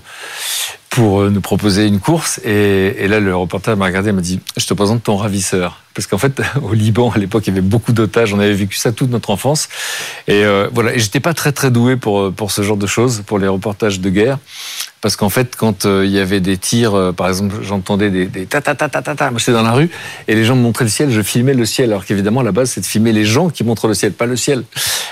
pour 0.94 1.22
euh, 1.22 1.30
nous 1.32 1.42
proposer 1.42 1.88
une 1.88 2.00
course. 2.00 2.40
Et, 2.46 3.08
là, 3.08 3.20
le 3.20 3.36
reporter 3.36 3.76
m'a 3.76 3.86
regardé 3.86 4.10
et 4.10 4.12
m'a 4.12 4.22
dit 4.22 4.40
Je 4.58 4.66
te 4.68 4.76
présente 4.76 5.02
ton 5.02 5.18
ravisseur. 5.18 5.82
Parce 5.96 6.06
qu'en 6.06 6.20
fait, 6.20 6.40
au 6.62 6.74
Liban, 6.74 7.12
à 7.12 7.18
l'époque, 7.18 7.48
il 7.48 7.50
y 7.50 7.54
avait 7.54 7.68
beaucoup 7.68 7.94
d'otages. 7.94 8.32
On 8.34 8.40
avait 8.40 8.54
vécu 8.54 8.78
ça 8.78 8.92
toute 8.92 9.10
notre 9.10 9.32
enfance. 9.32 9.70
Et 10.28 10.46
euh, 10.46 10.70
voilà. 10.72 10.94
Et 10.94 11.00
j'étais 11.00 11.20
pas 11.20 11.34
très, 11.34 11.52
très 11.52 11.72
doué 11.72 11.98
pour, 11.98 12.32
pour 12.32 12.52
ce 12.52 12.62
genre 12.62 12.78
de 12.78 12.86
choses, 12.86 13.24
pour 13.26 13.40
les 13.40 13.48
reportages 13.48 14.00
de 14.00 14.10
guerre. 14.12 14.38
Parce 15.02 15.16
qu'en 15.16 15.30
fait, 15.30 15.56
quand 15.56 15.86
il 15.86 16.12
y 16.12 16.20
avait 16.20 16.40
des 16.40 16.58
tirs, 16.58 17.12
par 17.18 17.28
exemple, 17.28 17.56
j'entendais 17.62 18.10
des, 18.10 18.28
des 18.28 18.46
ta 18.46 18.62
ta 18.62 18.74
ta 18.74 18.88
ta 18.88 19.02
ta 19.02 19.16
ta. 19.16 19.32
Moi, 19.32 19.40
j'étais 19.40 19.52
dans 19.52 19.64
la 19.64 19.74
rue 19.74 19.90
et 20.28 20.36
les 20.36 20.46
gens 20.46 20.56
me 20.56 20.62
montraient 20.62 20.86
le 20.86 20.92
ciel. 20.92 21.12
Je 21.12 21.22
filmais 21.22 21.54
le 21.54 21.66
ciel. 21.66 21.90
Alors 21.90 22.06
qu'évidemment, 22.06 22.42
la 22.42 22.54
base, 22.54 22.70
c'est 22.70 22.82
de 22.82 22.86
filmer 22.86 23.12
les 23.12 23.26
gens 23.26 23.50
qui 23.50 23.64
montrent 23.66 23.88
le 23.88 23.96
ciel, 23.96 24.14
pas 24.14 24.28
le 24.28 24.38
ciel. 24.38 24.64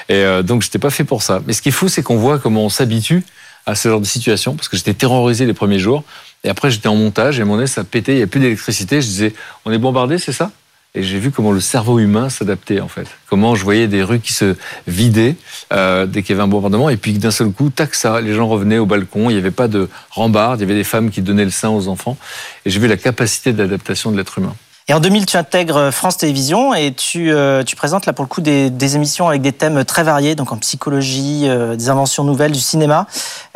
Et 0.07 0.23
donc, 0.43 0.61
j'étais 0.61 0.79
pas 0.79 0.91
fait 0.91 1.03
pour 1.03 1.23
ça. 1.23 1.41
Mais 1.45 1.51
ce 1.51 1.61
qui 1.61 1.69
est 1.69 1.73
fou, 1.73 1.89
c'est 1.89 2.03
qu'on 2.03 2.17
voit 2.17 2.39
comment 2.39 2.63
on 2.63 2.69
s'habitue 2.69 3.25
à 3.65 3.75
ce 3.75 3.89
genre 3.89 3.99
de 3.99 4.05
situation 4.05 4.55
parce 4.55 4.67
que 4.67 4.77
j'étais 4.77 4.93
terrorisé 4.93 5.45
les 5.45 5.53
premiers 5.53 5.79
jours. 5.79 6.03
Et 6.43 6.49
après, 6.49 6.71
j'étais 6.71 6.87
en 6.87 6.95
montage 6.95 7.39
et 7.39 7.43
mon 7.43 7.57
nez, 7.57 7.67
ça 7.67 7.83
pétait, 7.83 8.13
il 8.13 8.17
n'y 8.17 8.23
a 8.23 8.27
plus 8.27 8.39
d'électricité. 8.39 9.01
Je 9.01 9.07
disais, 9.07 9.33
on 9.65 9.71
est 9.71 9.77
bombardé, 9.77 10.17
c'est 10.17 10.31
ça? 10.31 10.51
Et 10.93 11.03
j'ai 11.03 11.19
vu 11.19 11.31
comment 11.31 11.53
le 11.53 11.61
cerveau 11.61 11.99
humain 11.99 12.29
s'adaptait, 12.29 12.81
en 12.81 12.89
fait. 12.89 13.07
Comment 13.29 13.55
je 13.55 13.63
voyais 13.63 13.87
des 13.87 14.03
rues 14.03 14.19
qui 14.19 14.33
se 14.33 14.55
vidaient 14.87 15.37
euh, 15.71 16.05
dès 16.05 16.21
qu'il 16.21 16.31
y 16.31 16.33
avait 16.33 16.43
un 16.43 16.49
bombardement. 16.49 16.89
Et 16.89 16.97
puis 16.97 17.13
d'un 17.13 17.31
seul 17.31 17.51
coup, 17.51 17.69
tac, 17.69 17.95
ça, 17.95 18.19
les 18.19 18.33
gens 18.33 18.47
revenaient 18.47 18.77
au 18.77 18.85
balcon. 18.85 19.29
Il 19.29 19.33
n'y 19.33 19.39
avait 19.39 19.51
pas 19.51 19.69
de 19.69 19.87
rambarde. 20.09 20.59
Il 20.59 20.63
y 20.63 20.65
avait 20.65 20.75
des 20.75 20.83
femmes 20.83 21.09
qui 21.09 21.21
donnaient 21.21 21.45
le 21.45 21.51
sein 21.51 21.69
aux 21.69 21.87
enfants. 21.87 22.17
Et 22.65 22.69
j'ai 22.71 22.79
vu 22.79 22.87
la 22.87 22.97
capacité 22.97 23.53
d'adaptation 23.53 24.11
de 24.11 24.17
l'être 24.17 24.37
humain. 24.37 24.53
Et 24.87 24.93
en 24.93 24.99
2000, 24.99 25.25
tu 25.25 25.37
intègres 25.37 25.91
France 25.91 26.17
Télévisions 26.17 26.73
et 26.73 26.91
tu, 26.93 27.31
euh, 27.31 27.63
tu 27.63 27.75
présentes 27.75 28.05
là 28.07 28.13
pour 28.13 28.25
le 28.25 28.29
coup 28.29 28.41
des, 28.41 28.95
émissions 28.95 29.29
avec 29.29 29.41
des 29.41 29.53
thèmes 29.53 29.85
très 29.85 30.03
variés, 30.03 30.35
donc 30.35 30.51
en 30.51 30.57
psychologie, 30.57 31.43
euh, 31.45 31.75
des 31.75 31.89
inventions 31.89 32.23
nouvelles, 32.23 32.51
du 32.51 32.59
cinéma. 32.59 33.07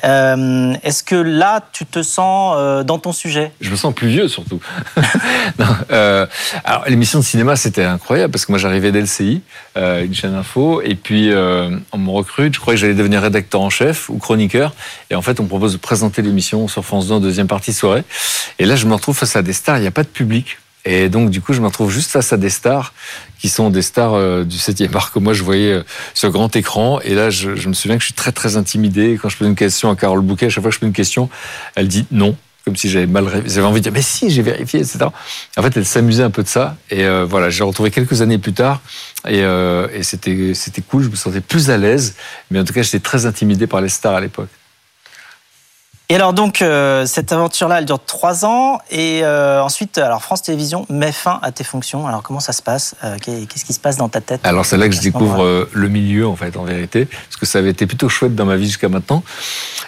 Euh, 0.04 0.74
Est-ce 0.84 1.04
que 1.04 1.16
là, 1.16 1.62
tu 1.72 1.86
te 1.86 2.04
sens 2.04 2.56
euh, 2.58 2.84
dans 2.84 3.00
ton 3.00 3.12
sujet? 3.12 3.52
Je 3.60 3.72
me 3.72 3.76
sens 3.76 3.94
plus 3.94 4.08
vieux 4.08 4.28
surtout. 4.28 4.60
alors 5.90 6.86
l'émission 6.88 7.20
de 7.20 7.24
cinéma, 7.24 7.56
c'était 7.56 7.84
incroyable 7.84 8.32
parce 8.32 8.46
que 8.46 8.52
moi 8.52 8.60
j'arrivais 8.60 8.92
d'LCI, 8.92 9.42
une 9.76 10.14
chaîne 10.14 10.36
info, 10.36 10.82
et 10.82 10.96
puis 10.96 11.32
on 11.34 11.98
me 11.98 12.10
recrute. 12.12 12.54
Je 12.54 12.60
croyais 12.60 12.78
que 12.78 12.82
j'allais 12.82 12.94
devenir 12.94 13.22
rédacteur 13.22 13.62
en 13.62 13.70
chef 13.70 14.10
ou 14.10 14.18
chroniqueur, 14.18 14.74
et 15.10 15.16
en 15.16 15.22
fait 15.22 15.40
on 15.40 15.44
me 15.44 15.50
propose 15.50 15.74
de 15.74 15.78
présenter 15.78 16.22
l'émission 16.22 16.68
sur 16.68 16.86
France 16.86 17.08
2 17.08 17.16
en 17.16 17.20
deuxième 17.20 17.48
partie 17.48 17.74
soirée. 17.74 18.04
Et 18.60 18.66
là, 18.66 18.76
je 18.76 18.86
me 18.86 18.94
retrouve 18.94 19.18
face 19.18 19.36
à 19.36 19.42
des 19.42 19.54
stars. 19.54 19.78
Il 19.78 19.82
n'y 19.82 19.88
a 19.88 19.92
pas 19.92 20.04
de 20.04 20.08
public. 20.08 20.58
Et 20.86 21.10
donc, 21.10 21.32
du 21.32 21.42
coup, 21.42 21.54
je 21.54 21.62
me 21.62 21.68
retrouve 21.68 21.92
juste 21.92 22.12
face 22.12 22.32
à 22.32 22.38
des 22.38 22.50
stars 22.50 22.94
qui 23.40 23.50
sont 23.50 23.70
des 23.70 23.82
stars 23.82 24.14
euh, 24.14 24.44
du 24.44 24.58
7e 24.58 24.96
art 24.96 25.12
que 25.12 25.20
moi 25.20 25.34
je 25.34 25.44
voyais 25.44 25.72
euh, 25.72 25.84
sur 26.14 26.30
grand 26.32 26.56
écran. 26.56 27.00
Et 27.02 27.16
là, 27.16 27.30
je, 27.30 27.50
me 27.68 27.74
souviens 27.74 27.98
que 27.98 28.02
je 28.02 28.08
suis 28.08 28.14
très, 28.14 28.32
très 28.32 28.56
intimidé. 28.56 29.18
Quand 29.22 29.30
je 29.30 29.38
pose 29.38 29.48
une 29.48 29.56
question 29.56 29.90
à 29.90 29.96
Carole 29.96 30.22
Bouquet, 30.22 30.46
à 30.46 30.50
chaque 30.50 30.62
fois 30.62 30.70
que 30.70 30.76
je 30.76 30.80
pose 30.80 30.88
une 30.88 30.94
question, 30.94 31.30
elle 31.76 31.88
dit 31.88 32.06
non. 32.12 32.36
Comme 32.64 32.76
si 32.76 32.90
j'avais 32.90 33.06
mal 33.06 33.44
j'avais 33.46 33.68
envie 33.68 33.80
de 33.80 33.84
dire, 33.84 33.92
mais 33.92 34.02
si, 34.02 34.32
j'ai 34.32 34.42
vérifié, 34.42 34.80
etc. 34.80 35.06
En 35.56 35.62
fait, 35.62 35.78
elle 35.78 35.86
s'amusait 35.86 36.24
un 36.24 36.32
peu 36.32 36.42
de 36.42 36.48
ça. 36.48 36.78
Et 36.90 37.06
euh, 37.06 37.24
voilà, 37.24 37.52
j'ai 37.52 37.64
retrouvé 37.64 37.92
quelques 37.92 38.24
années 38.24 38.40
plus 38.40 38.54
tard. 38.54 38.82
Et, 39.28 39.42
et 39.42 40.04
c'était, 40.04 40.54
c'était 40.56 40.82
cool, 40.82 41.04
je 41.04 41.10
me 41.10 41.16
sentais 41.16 41.42
plus 41.42 41.70
à 41.70 41.78
l'aise. 41.78 42.16
Mais 42.50 42.60
en 42.60 42.64
tout 42.64 42.74
cas, 42.74 42.82
j'étais 42.82 43.00
très 43.00 43.28
intimidé 43.28 43.68
par 43.68 43.82
les 43.82 43.90
stars 43.90 44.16
à 44.16 44.22
l'époque. 44.22 44.50
Et 46.08 46.16
alors 46.16 46.34
donc 46.34 46.62
euh, 46.62 47.08
cette 47.08 47.32
aventure-là, 47.32 47.80
elle 47.80 47.86
dure 47.86 48.00
trois 48.00 48.46
ans 48.46 48.78
et 48.92 49.22
euh, 49.24 49.60
ensuite, 49.64 49.98
alors 49.98 50.22
France 50.22 50.44
Télévisions 50.44 50.86
met 50.88 51.12
fin 51.12 51.40
à 51.42 51.52
tes 51.52 51.64
fonctions. 51.64 52.06
Alors 52.06 52.22
comment 52.22 52.40
ça 52.40 52.54
se 52.54 52.62
passe 52.62 52.94
euh, 53.04 53.18
Qu'est-ce 53.20 53.66
qui 53.66 53.74
se 53.74 53.80
passe 53.80 53.98
dans 53.98 54.08
ta 54.08 54.22
tête 54.22 54.42
Alors 54.44 54.68
c'est 54.68 54.78
là 54.78 54.88
que 54.88 54.94
je 54.94 55.02
découvre 55.02 55.68
le 55.72 55.90
milieu 55.90 56.28
en 56.28 56.36
fait, 56.36 56.58
en 56.58 56.64
vérité, 56.64 57.06
parce 57.06 57.38
que 57.38 57.48
ça 57.48 57.58
avait 57.58 57.72
été 57.72 57.88
plutôt 57.88 58.08
chouette 58.08 58.36
dans 58.36 58.46
ma 58.46 58.56
vie 58.56 58.68
jusqu'à 58.68 58.88
maintenant. 58.88 59.24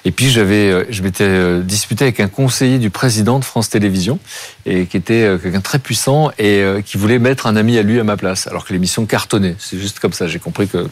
Et 0.06 0.12
puis 0.12 0.32
j'avais, 0.32 0.92
je 0.92 1.04
m'étais 1.04 1.62
disputé 1.62 2.06
avec 2.06 2.20
un 2.20 2.28
conseiller 2.28 2.80
du 2.80 2.90
président 2.90 3.38
de 3.38 3.46
France 3.46 3.70
Télévisions 3.70 4.18
et 4.66 4.88
qui 4.88 4.98
était 4.98 5.38
quelqu'un 5.42 5.62
très 5.62 5.78
puissant 5.78 6.32
et 6.40 6.64
qui 6.84 6.98
voulait 6.98 7.20
mettre 7.20 7.46
un 7.46 7.56
ami 7.56 7.78
à 7.78 7.84
lui 7.84 8.00
à 8.00 8.04
ma 8.04 8.18
place, 8.18 8.48
alors 8.48 8.66
que 8.66 8.74
l'émission 8.74 9.06
cartonnait. 9.06 9.56
C'est 9.60 9.78
juste 9.78 10.00
comme 10.00 10.14
ça. 10.14 10.28
J'ai 10.28 10.40
compris 10.40 10.68
que 10.68 10.88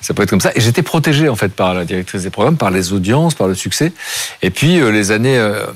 ça 0.00 0.14
peut 0.14 0.22
être 0.22 0.30
comme 0.30 0.40
ça. 0.40 0.52
Et 0.54 0.60
j'étais 0.62 0.82
protégé 0.82 1.28
en 1.28 1.36
fait 1.36 1.48
par 1.48 1.74
la 1.74 1.84
directrice 1.84 2.22
des 2.22 2.30
programmes, 2.30 2.56
par 2.56 2.70
les 2.70 2.94
audiences, 2.94 3.34
par 3.34 3.48
le 3.48 3.54
succès. 3.54 3.92
Et 4.40 4.53
puis 4.54 4.80
euh, 4.80 4.90
les 4.90 5.10
années 5.10 5.36
euh, 5.36 5.66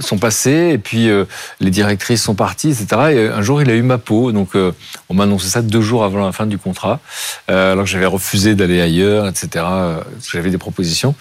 sont 0.00 0.16
passées, 0.16 0.70
et 0.72 0.78
puis 0.78 1.10
euh, 1.10 1.24
les 1.60 1.70
directrices 1.70 2.22
sont 2.22 2.34
parties, 2.34 2.70
etc. 2.70 2.86
Et 3.10 3.28
un 3.28 3.42
jour, 3.42 3.60
il 3.60 3.68
a 3.68 3.74
eu 3.74 3.82
ma 3.82 3.98
peau. 3.98 4.32
Donc, 4.32 4.50
on 4.54 5.14
m'a 5.14 5.24
annoncé 5.24 5.48
ça 5.48 5.60
deux 5.62 5.80
jours 5.80 6.04
avant 6.04 6.24
la 6.24 6.32
fin 6.32 6.46
du 6.46 6.58
contrat, 6.58 7.00
alors 7.48 7.84
que 7.84 7.90
j'avais 7.90 8.06
refusé 8.06 8.54
d'aller 8.54 8.80
ailleurs, 8.80 9.26
etc. 9.26 9.64
J'avais 10.32 10.50
des 10.50 10.58
propositions. 10.58 11.14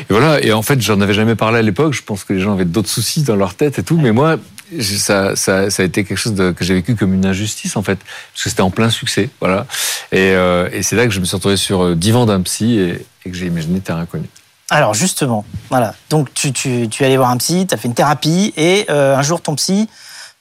Et 0.00 0.06
voilà. 0.10 0.42
Et 0.42 0.52
en 0.52 0.62
fait, 0.62 0.80
j'en 0.80 1.00
avais 1.00 1.14
jamais 1.14 1.34
parlé 1.34 1.58
à 1.58 1.62
l'époque. 1.62 1.94
Je 1.94 2.02
pense 2.02 2.24
que 2.24 2.32
les 2.32 2.40
gens 2.40 2.52
avaient 2.52 2.64
d'autres 2.64 2.88
soucis 2.88 3.22
dans 3.22 3.36
leur 3.36 3.54
tête 3.54 3.78
et 3.78 3.82
tout. 3.82 3.96
Mais 3.96 4.12
moi, 4.12 4.38
ça, 4.80 5.34
a 5.56 5.82
été 5.82 6.04
quelque 6.04 6.16
chose 6.16 6.34
que 6.34 6.64
j'ai 6.64 6.74
vécu 6.74 6.96
comme 6.96 7.14
une 7.14 7.26
injustice 7.26 7.76
en 7.76 7.82
fait, 7.82 7.98
parce 8.32 8.44
que 8.44 8.50
c'était 8.50 8.62
en 8.62 8.70
plein 8.70 8.90
succès, 8.90 9.30
voilà. 9.40 9.66
Et, 10.12 10.34
c'est 10.82 10.96
là 10.96 11.06
que 11.06 11.12
je 11.12 11.20
me 11.20 11.24
suis 11.24 11.36
retrouvé 11.36 11.56
sur 11.56 11.94
divan 11.94 12.26
d'un 12.26 12.40
psy 12.42 12.78
et, 12.78 13.06
et 13.24 13.30
que 13.30 13.36
j'ai 13.36 13.46
imaginé 13.46 13.80
Terre 13.80 13.96
inconnue. 13.96 14.28
Alors 14.70 14.94
justement, 14.94 15.44
voilà. 15.70 15.94
Donc 16.10 16.32
tu, 16.34 16.52
tu, 16.52 16.88
tu 16.88 17.02
es 17.02 17.06
allé 17.06 17.16
voir 17.16 17.30
un 17.30 17.36
psy, 17.36 17.66
tu 17.66 17.74
as 17.74 17.76
fait 17.76 17.88
une 17.88 17.94
thérapie 17.94 18.52
et 18.56 18.86
euh, 18.90 19.16
un 19.16 19.22
jour 19.22 19.40
ton 19.40 19.54
psy 19.54 19.88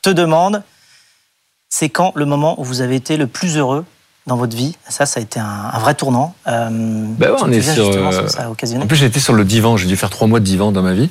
te 0.01 0.09
demande 0.09 0.63
c'est 1.69 1.89
quand 1.89 2.11
le 2.15 2.25
moment 2.25 2.59
où 2.61 2.63
vous 2.63 2.81
avez 2.81 2.95
été 2.95 3.17
le 3.17 3.25
plus 3.25 3.57
heureux 3.57 3.83
dans 4.27 4.37
votre 4.37 4.55
vie? 4.55 4.75
Ça, 4.87 5.05
ça 5.05 5.19
a 5.19 5.23
été 5.23 5.39
un, 5.39 5.71
vrai 5.79 5.95
tournant. 5.95 6.35
Euh, 6.47 6.69
ben 6.71 7.31
ouais, 7.31 7.37
on 7.41 7.51
est 7.51 7.61
sur. 7.61 7.89
Euh, 7.89 8.27
ça 8.27 8.49
en 8.49 8.85
plus, 8.85 8.95
j'ai 8.95 9.07
été 9.07 9.19
sur 9.19 9.33
le 9.33 9.43
divan. 9.43 9.75
J'ai 9.75 9.87
dû 9.87 9.97
faire 9.97 10.11
trois 10.11 10.27
mois 10.27 10.39
de 10.39 10.45
divan 10.45 10.71
dans 10.71 10.83
ma 10.83 10.93
vie. 10.93 11.09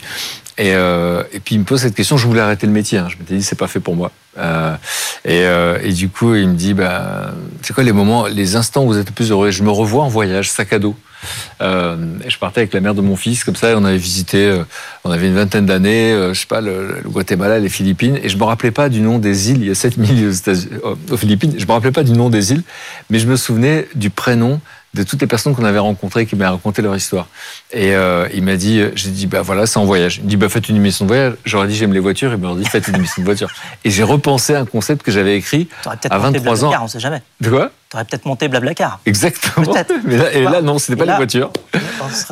Et, 0.59 0.75
euh, 0.75 1.25
et 1.33 1.41
puis 1.41 1.57
il 1.57 1.59
me 1.59 1.65
pose 1.65 1.81
cette 1.81 1.97
question. 1.97 2.17
Je 2.17 2.27
voulais 2.29 2.41
arrêter 2.41 2.67
le 2.67 2.73
métier. 2.73 2.99
Hein. 2.99 3.09
Je 3.09 3.17
m'étais 3.17 3.35
dit 3.35 3.43
c'est 3.43 3.59
pas 3.59 3.67
fait 3.67 3.81
pour 3.81 3.97
moi. 3.97 4.13
Euh, 4.39 4.77
et, 5.25 5.45
euh, 5.45 5.79
et, 5.83 5.93
du 5.93 6.09
coup, 6.09 6.35
il 6.37 6.49
me 6.49 6.55
dit 6.55 6.75
bah, 6.75 7.33
c'est 7.63 7.73
quoi 7.73 7.83
les 7.83 7.93
moments, 7.93 8.27
les 8.27 8.55
instants 8.55 8.85
où 8.85 8.87
vous 8.87 8.99
êtes 8.99 9.09
le 9.09 9.15
plus 9.15 9.33
heureux? 9.33 9.51
Je 9.51 9.63
me 9.63 9.71
revois 9.71 10.05
en 10.05 10.09
voyage, 10.09 10.51
sac 10.51 10.73
à 10.73 10.79
dos 10.79 10.95
Euh, 11.61 11.97
je 12.27 12.39
partais 12.39 12.61
avec 12.61 12.73
la 12.73 12.81
mère 12.81 12.95
de 12.95 13.01
mon 13.01 13.17
fils, 13.17 13.45
comme 13.45 13.57
ça, 13.57 13.71
et 13.71 13.75
on 13.75 13.85
avait 13.85 13.97
visité, 13.97 14.47
euh, 14.47 14.65
on 15.05 15.11
avait 15.11 15.29
une 15.29 15.35
vingtaine 15.35 15.67
d'années, 15.67 16.13
euh, 16.13 16.35
je 16.35 16.41
sais 16.41 16.47
pas, 16.47 16.61
le, 16.61 17.01
le, 17.03 17.09
Guatemala, 17.09 17.59
les 17.59 17.69
Philippines, 17.69 18.19
et 18.23 18.29
je 18.29 18.37
me 18.37 18.45
rappelais 18.45 18.71
pas 18.71 18.89
du 18.89 19.01
nom 19.01 19.19
des 19.19 19.51
îles. 19.51 19.59
Il 19.61 19.69
y 19.69 19.71
a 19.71 19.75
7000 19.75 20.31
aux, 20.83 21.13
aux 21.13 21.17
Philippines. 21.17 21.55
Je 21.57 21.67
me 21.67 21.73
rappelais 21.73 21.93
pas 21.93 22.05
du 22.05 22.13
nom 22.13 22.31
des 22.31 22.53
îles, 22.53 22.63
mais 23.11 23.19
je 23.19 23.27
me 23.27 23.37
souvenais 23.37 23.89
du 23.95 24.11
prénom 24.11 24.61
de 24.95 25.03
toutes 25.03 25.21
les 25.21 25.27
personnes 25.27 25.55
qu'on 25.55 25.65
avait 25.65 25.79
rencontrées 25.79 26.27
qui 26.27 26.37
m'avaient 26.37 26.51
raconté 26.51 26.83
leur 26.83 26.95
histoire. 26.95 27.27
Et 27.73 27.95
euh, 27.95 28.29
il 28.35 28.43
m'a 28.43 28.57
dit, 28.57 28.83
j'ai 28.95 29.11
dit, 29.11 29.27
bah 29.27 29.41
voilà, 29.41 29.67
c'est 29.67 29.79
en 29.79 29.85
voyage. 29.85 30.19
Il 30.19 30.25
me 30.25 30.29
dit, 30.29 30.37
bah 30.37 30.49
faites 30.49 30.69
une 30.69 30.77
émission 30.77 31.07
de 31.07 31.09
voyage. 31.09 31.35
J'aurais 31.45 31.67
dit, 31.67 31.75
j'aime 31.75 31.95
les 31.95 32.01
voitures. 32.01 32.33
Il 32.33 32.39
m'a 32.39 32.55
dit, 32.55 32.65
faites 32.65 32.89
une 32.89 32.97
émission 32.97 33.23
de 33.23 33.27
voiture. 33.27 33.49
Et 33.85 33.91
j'ai 33.91 34.03
repensé 34.03 34.55
un 34.55 34.67
concept 34.67 35.03
que 35.03 35.11
j'avais 35.11 35.37
écrit 35.37 35.69
à 36.11 36.19
23 36.19 36.65
ans. 36.67 36.73
on 36.83 36.89
sait 36.89 37.01
jamais. 37.01 37.23
De 37.41 37.49
quoi? 37.49 37.71
T'aurais 37.89 38.05
peut-être 38.05 38.25
monté 38.27 38.49
Blablacar. 38.49 39.01
Exactement. 39.07 39.75
Mais 40.05 40.17
là, 40.17 40.33
et 40.33 40.43
là, 40.43 40.63
non, 40.63 40.79
c'était 40.79 40.97
pas 40.97 41.11
les 41.11 41.17
voitures. 41.17 41.51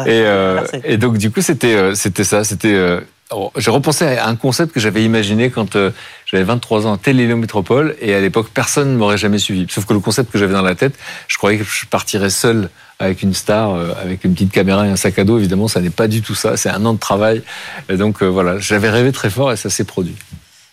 Et, 0.07 0.23
euh, 0.25 0.65
et, 0.85 0.97
donc, 0.97 1.19
du 1.19 1.31
coup, 1.31 1.43
c'était, 1.43 1.75
euh, 1.75 1.95
c'était 1.95 2.25
ça. 2.25 2.45
C'était, 2.45 3.01
euh, 3.33 3.49
j'ai 3.57 3.71
repensé 3.71 4.05
à 4.05 4.27
un 4.27 4.37
concept 4.37 4.73
que 4.73 4.81
j'avais 4.81 5.05
imaginé 5.05 5.51
quand 5.51 5.77
euh, 5.77 5.91
j'avais 6.27 6.45
23 6.45 6.87
ans 6.87 6.95
à 6.95 6.99
Télélo 6.99 7.37
Métropole 7.37 7.97
et 8.01 8.15
à 8.15 8.21
l'époque 8.21 8.49
personne 8.53 8.93
ne 8.93 8.97
m'aurait 8.97 9.19
jamais 9.19 9.39
suivi. 9.39 9.67
Sauf 9.71 9.87
que 9.87 9.93
le 9.93 10.01
concept 10.01 10.33
que 10.33 10.39
j'avais 10.39 10.53
dans 10.53 10.63
la 10.63 10.75
tête, 10.75 10.95
je 11.29 11.39
croyais 11.39 11.59
que 11.59 11.65
je 11.65 11.87
partirais 11.87 12.31
seul 12.31 12.71
avec 12.99 13.23
une 13.23 13.35
star, 13.35 13.71
euh, 13.71 13.93
avec 14.01 14.25
une 14.25 14.35
petite 14.35 14.53
caméra 14.53 14.87
et 14.87 14.91
un 14.91 14.97
sac 14.97 15.19
à 15.19 15.25
dos. 15.25 15.39
Évidemment, 15.39 15.69
ça 15.69 15.81
n'est 15.81 15.91
pas 15.91 16.09
du 16.09 16.23
tout 16.23 16.35
ça. 16.35 16.57
C'est 16.57 16.69
un 16.69 16.85
an 16.85 16.93
de 16.95 16.99
travail. 16.99 17.43
Et 17.89 17.97
donc 17.97 18.23
euh, 18.23 18.27
voilà, 18.27 18.59
j'avais 18.59 18.91
rêvé 18.91 19.13
très 19.13 19.31
fort 19.31 19.53
et 19.53 19.57
ça 19.57 19.71
s'est 19.71 19.85
produit. 19.85 20.17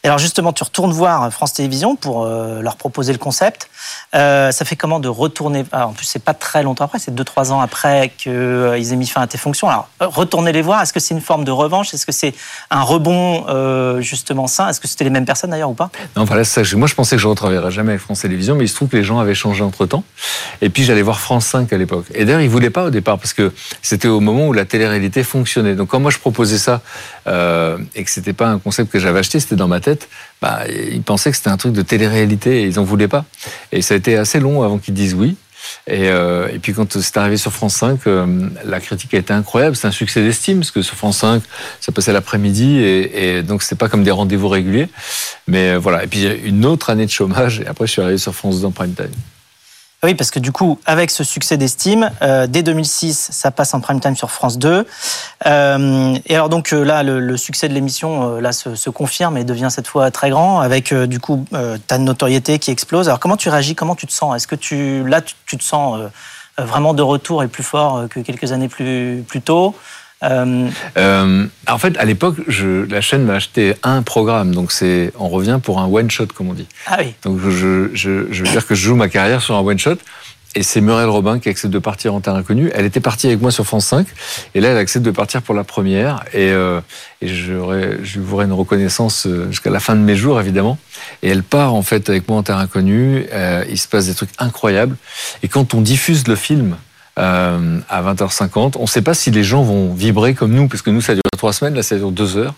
Et 0.03 0.07
alors 0.07 0.19
justement, 0.19 0.53
tu 0.53 0.63
retournes 0.63 0.91
voir 0.91 1.31
France 1.33 1.53
Télévisions 1.53 1.95
pour 1.95 2.25
leur 2.25 2.77
proposer 2.77 3.11
le 3.11 3.17
concept. 3.17 3.67
Euh, 4.15 4.51
ça 4.51 4.65
fait 4.65 4.75
comment 4.75 4.99
de 4.99 5.09
retourner 5.09 5.65
ah, 5.71 5.87
En 5.87 5.93
plus, 5.93 6.05
c'est 6.05 6.23
pas 6.23 6.33
très 6.33 6.63
longtemps 6.63 6.85
après, 6.85 6.99
c'est 6.99 7.13
2-3 7.13 7.51
ans 7.51 7.59
après 7.59 8.11
qu'ils 8.17 8.31
euh, 8.31 8.75
aient 8.75 8.95
mis 8.95 9.07
fin 9.07 9.21
à 9.21 9.27
tes 9.27 9.37
fonctions. 9.37 9.69
Alors, 9.69 9.89
euh, 10.01 10.07
retourner 10.07 10.51
les 10.51 10.61
voir, 10.61 10.81
est-ce 10.81 10.93
que 10.93 10.99
c'est 10.99 11.13
une 11.13 11.21
forme 11.21 11.43
de 11.43 11.51
revanche? 11.51 11.93
Est-ce 11.93 12.05
que 12.05 12.11
c'est 12.11 12.33
un 12.69 12.81
rebond 12.81 13.45
justement 14.01 14.47
sain? 14.47 14.69
Est-ce 14.69 14.79
que 14.79 14.87
c'était 14.87 15.03
les 15.03 15.09
mêmes 15.09 15.25
personnes 15.25 15.51
d'ailleurs 15.51 15.69
ou 15.69 15.73
pas? 15.73 15.89
Non, 16.15 16.25
moi 16.25 16.87
je 16.87 16.95
pensais 16.95 17.15
que 17.15 17.21
je 17.21 17.27
ne 17.27 17.31
retravaillerais 17.31 17.71
jamais 17.71 17.91
avec 17.91 18.01
France 18.01 18.21
Télévisions, 18.21 18.55
mais 18.55 18.65
il 18.65 18.69
se 18.69 18.75
trouve 18.75 18.89
que 18.89 18.97
les 18.97 19.03
gens 19.03 19.19
avaient 19.19 19.35
changé 19.35 19.63
entre-temps. 19.63 20.03
Et 20.61 20.69
puis 20.69 20.83
j'allais 20.83 21.01
voir 21.01 21.19
France 21.19 21.45
5 21.47 21.71
à 21.71 21.77
l'époque. 21.77 22.05
Et 22.13 22.25
d'ailleurs, 22.25 22.41
ils 22.41 22.47
ne 22.47 22.51
voulaient 22.51 22.69
pas 22.69 22.85
au 22.85 22.89
départ, 22.89 23.17
parce 23.17 23.33
que 23.33 23.53
c'était 23.81 24.07
au 24.07 24.19
moment 24.19 24.47
où 24.47 24.53
la 24.53 24.65
télé-réalité 24.65 25.23
fonctionnait. 25.23 25.75
Donc 25.75 25.89
quand 25.89 25.99
moi 25.99 26.11
je 26.11 26.19
proposais 26.19 26.57
ça, 26.57 26.81
et 27.27 28.03
que 28.03 28.09
c'était 28.09 28.33
pas 28.33 28.47
un 28.47 28.59
concept 28.59 28.91
que 28.91 28.99
j'avais 28.99 29.19
acheté, 29.19 29.39
c'était 29.39 29.55
dans 29.55 29.67
ma 29.67 29.79
tête, 29.79 30.07
bah, 30.41 30.61
ils 30.67 31.01
pensaient 31.01 31.31
que 31.31 31.37
c'était 31.37 31.49
un 31.49 31.57
truc 31.57 31.73
de 31.73 31.81
télé-réalité 31.81 32.63
et 32.63 32.67
ils 32.67 32.75
n'en 32.75 32.83
voulaient 32.83 33.07
pas. 33.07 33.25
Et 33.71 33.81
ça 33.81 33.93
a 33.93 33.97
été 33.97 34.17
assez 34.17 34.39
long 34.39 34.63
avant 34.63 34.77
qu'ils 34.77 34.93
disent 34.93 35.13
oui. 35.13 35.35
Et, 35.87 36.09
euh, 36.09 36.47
puis 36.61 36.73
quand 36.73 36.99
c'est 36.99 37.17
arrivé 37.17 37.37
sur 37.37 37.51
France 37.51 37.75
5, 37.75 38.07
euh, 38.07 38.49
la 38.65 38.79
critique 38.79 39.13
a 39.13 39.17
été 39.17 39.33
incroyable. 39.33 39.75
C'est 39.75 39.87
un 39.87 39.91
succès 39.91 40.21
d'estime 40.21 40.59
parce 40.59 40.71
que 40.71 40.81
sur 40.81 40.95
France 40.95 41.17
5, 41.17 41.41
ça 41.79 41.91
passait 41.91 42.13
l'après-midi 42.13 42.77
et, 42.77 43.37
et, 43.37 43.43
donc 43.43 43.63
c'était 43.63 43.75
pas 43.75 43.89
comme 43.89 44.03
des 44.03 44.11
rendez-vous 44.11 44.49
réguliers. 44.49 44.89
Mais 45.47 45.71
euh, 45.71 45.79
voilà. 45.79 46.03
Et 46.03 46.07
puis 46.07 46.25
une 46.25 46.65
autre 46.65 46.89
année 46.89 47.05
de 47.05 47.11
chômage 47.11 47.61
et 47.61 47.67
après 47.67 47.87
je 47.87 47.93
suis 47.93 48.01
arrivé 48.01 48.17
sur 48.17 48.35
France 48.35 48.61
2 48.61 48.67
en 48.67 48.71
prime 48.71 48.93
time. 48.93 49.07
Oui, 50.03 50.13
parce 50.13 50.29
que 50.29 50.37
du 50.37 50.51
coup, 50.51 50.79
avec 50.85 51.09
ce 51.09 51.23
succès 51.23 51.57
d'estime, 51.57 52.11
euh, 52.21 52.45
dès 52.45 52.61
2006, 52.61 53.29
ça 53.31 53.49
passe 53.49 53.73
en 53.73 53.81
prime 53.81 53.99
time 53.99 54.15
sur 54.15 54.29
France 54.29 54.59
2. 54.59 54.85
Euh, 55.47 56.17
et 56.23 56.35
alors 56.35 56.49
donc 56.49 56.71
euh, 56.71 56.83
là, 56.83 57.01
le, 57.01 57.35
succès 57.35 57.67
de 57.67 57.73
l'émission 57.73 58.39
là 58.39 58.51
se, 58.51 58.89
confirme 58.91 59.37
et 59.37 59.43
devient 59.43 59.69
cette 59.71 59.87
fois 59.87 60.11
très 60.11 60.29
grand, 60.29 60.59
avec 60.59 60.93
du 60.93 61.19
coup 61.19 61.45
ta 61.87 61.97
notoriété 61.97 62.59
qui 62.59 62.69
explose. 62.69 63.07
Alors 63.07 63.19
comment 63.19 63.37
tu 63.37 63.49
réagis? 63.49 63.73
Comment 63.73 63.95
tu 63.95 64.05
te 64.05 64.13
sens? 64.13 64.35
Est-ce 64.35 64.47
que 64.47 64.55
tu 64.55 65.07
là 65.07 65.21
tu, 65.21 65.33
tu 65.47 65.57
te 65.57 65.63
sens 65.63 65.99
vraiment 66.57 66.93
de 66.93 67.01
retour 67.01 67.43
et 67.43 67.47
plus 67.47 67.63
fort 67.63 68.07
que 68.09 68.19
quelques 68.19 68.51
années 68.51 68.69
plus 68.69 69.23
plus 69.27 69.41
tôt? 69.41 69.75
Euh... 70.23 70.69
Euh, 70.97 71.45
en 71.67 71.77
fait, 71.77 71.97
à 71.97 72.05
l'époque, 72.05 72.37
la 72.47 73.01
chaîne 73.01 73.23
m'a 73.23 73.35
acheté 73.35 73.75
un 73.83 74.01
programme, 74.01 74.53
donc 74.53 74.71
c'est, 74.71 75.11
on 75.19 75.29
revient 75.29 75.59
pour 75.61 75.79
un 75.79 75.85
one 75.85 76.09
shot, 76.09 76.27
comme 76.27 76.49
on 76.49 76.53
dit. 76.53 76.67
Ah 76.87 76.97
oui. 76.99 77.13
Donc 77.23 77.39
je, 77.39 77.89
je, 77.93 78.31
je 78.31 78.43
veux 78.43 78.49
dire 78.49 78.65
que 78.65 78.75
je 78.75 78.81
joue 78.81 78.95
ma 78.95 79.09
carrière 79.09 79.41
sur 79.41 79.55
un 79.55 79.61
one 79.61 79.79
shot. 79.79 79.97
Et 80.55 80.63
c'est 80.63 80.81
Muriel 80.81 81.09
Robin 81.09 81.37
qui 81.37 81.49
accepte 81.49 81.71
de 81.71 81.77
partir 81.77 82.15
en 82.15 82.19
terrain 82.19 82.37
inconnu. 82.37 82.71
Elle 82.73 82.85
était 82.85 83.01
partie 83.01 83.27
avec 83.27 83.41
moi 83.41 83.51
sur 83.51 83.63
France 83.63 83.85
5, 83.85 84.07
et 84.55 84.59
là, 84.59 84.69
elle 84.69 84.77
accepte 84.77 85.05
de 85.05 85.11
partir 85.11 85.43
pour 85.43 85.53
la 85.53 85.63
première. 85.63 86.23
Et, 86.33 86.49
euh, 86.49 86.79
et 87.21 87.27
je 87.27 87.53
voudrais 88.19 88.45
une 88.45 88.53
reconnaissance 88.53 89.27
jusqu'à 89.49 89.69
la 89.69 89.79
fin 89.79 89.95
de 89.95 90.01
mes 90.01 90.15
jours, 90.15 90.39
évidemment. 90.41 90.79
Et 91.21 91.29
elle 91.29 91.43
part 91.43 91.75
en 91.75 91.83
fait 91.83 92.09
avec 92.09 92.27
moi 92.27 92.39
en 92.39 92.43
terrain 92.43 92.61
inconnu. 92.61 93.27
Euh, 93.33 93.65
il 93.69 93.77
se 93.77 93.87
passe 93.87 94.07
des 94.07 94.15
trucs 94.15 94.31
incroyables. 94.39 94.95
Et 95.43 95.47
quand 95.47 95.75
on 95.75 95.81
diffuse 95.81 96.27
le 96.27 96.35
film, 96.35 96.77
euh, 97.17 97.79
à 97.89 98.01
20h50. 98.01 98.73
On 98.77 98.83
ne 98.83 98.87
sait 98.87 99.01
pas 99.01 99.13
si 99.13 99.31
les 99.31 99.43
gens 99.43 99.63
vont 99.63 99.93
vibrer 99.93 100.33
comme 100.33 100.51
nous, 100.51 100.67
parce 100.67 100.81
que 100.81 100.89
nous, 100.89 101.01
ça 101.01 101.13
dure 101.13 101.23
trois 101.35 101.53
semaines, 101.53 101.75
là, 101.75 101.83
ça 101.83 101.95
dure 101.95 102.11
deux 102.11 102.37
heures. 102.37 102.53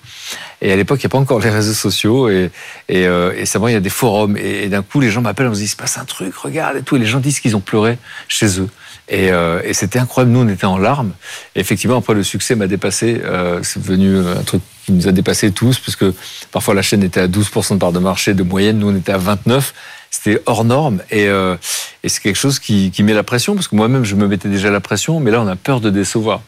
Et 0.61 0.71
à 0.71 0.75
l'époque, 0.75 0.99
il 1.01 1.05
n'y 1.05 1.09
a 1.09 1.11
pas 1.11 1.17
encore 1.17 1.39
les 1.39 1.49
réseaux 1.49 1.73
sociaux, 1.73 2.29
et, 2.29 2.51
et, 2.89 3.07
euh, 3.07 3.33
il 3.35 3.71
y 3.71 3.75
a 3.75 3.79
des 3.79 3.89
forums. 3.89 4.37
Et, 4.37 4.67
d'un 4.67 4.81
coup, 4.81 4.99
les 4.99 5.11
gens 5.11 5.21
m'appellent, 5.21 5.47
on 5.47 5.51
me 5.51 5.55
dit, 5.55 5.63
il 5.63 5.67
se 5.67 5.75
passe 5.75 5.97
un 5.97 6.05
truc, 6.05 6.35
regarde, 6.35 6.77
et 6.77 6.81
tout. 6.81 6.95
Et 6.95 6.99
les 6.99 7.05
gens 7.05 7.19
disent 7.19 7.39
qu'ils 7.39 7.55
ont 7.55 7.61
pleuré 7.61 7.97
chez 8.27 8.59
eux. 8.59 8.69
Et, 9.07 9.31
euh, 9.31 9.61
c'était 9.73 9.99
incroyable. 9.99 10.31
Nous, 10.31 10.41
on 10.41 10.47
était 10.49 10.65
en 10.65 10.77
larmes. 10.77 11.11
Et 11.55 11.61
effectivement, 11.61 11.97
après, 11.97 12.13
le 12.13 12.23
succès 12.23 12.55
m'a 12.55 12.67
dépassé. 12.67 13.21
Euh, 13.23 13.59
c'est 13.63 13.81
devenu 13.81 14.19
un 14.19 14.43
truc 14.43 14.61
qui 14.85 14.91
nous 14.91 15.07
a 15.07 15.11
dépassé 15.11 15.51
tous, 15.51 15.79
puisque 15.79 16.05
parfois 16.51 16.73
la 16.73 16.81
chaîne 16.81 17.03
était 17.03 17.21
à 17.21 17.27
12% 17.27 17.75
de 17.75 17.79
part 17.79 17.91
de 17.91 17.99
marché 17.99 18.33
de 18.33 18.43
moyenne. 18.43 18.79
Nous, 18.79 18.89
on 18.89 18.95
était 18.95 19.13
à 19.13 19.17
29 19.17 19.73
c'était 20.11 20.41
hors 20.45 20.63
norme 20.63 21.01
et, 21.11 21.27
euh, 21.27 21.55
et 22.03 22.09
c'est 22.09 22.21
quelque 22.21 22.35
chose 22.35 22.59
qui, 22.59 22.91
qui, 22.91 23.03
met 23.03 23.13
la 23.13 23.23
pression 23.23 23.55
parce 23.55 23.67
que 23.67 23.75
moi-même 23.75 24.05
je 24.05 24.15
me 24.15 24.27
mettais 24.27 24.49
déjà 24.49 24.69
la 24.69 24.79
pression, 24.79 25.19
mais 25.19 25.31
là 25.31 25.41
on 25.41 25.47
a 25.47 25.55
peur 25.55 25.81
de 25.81 25.89
décevoir. 25.89 26.41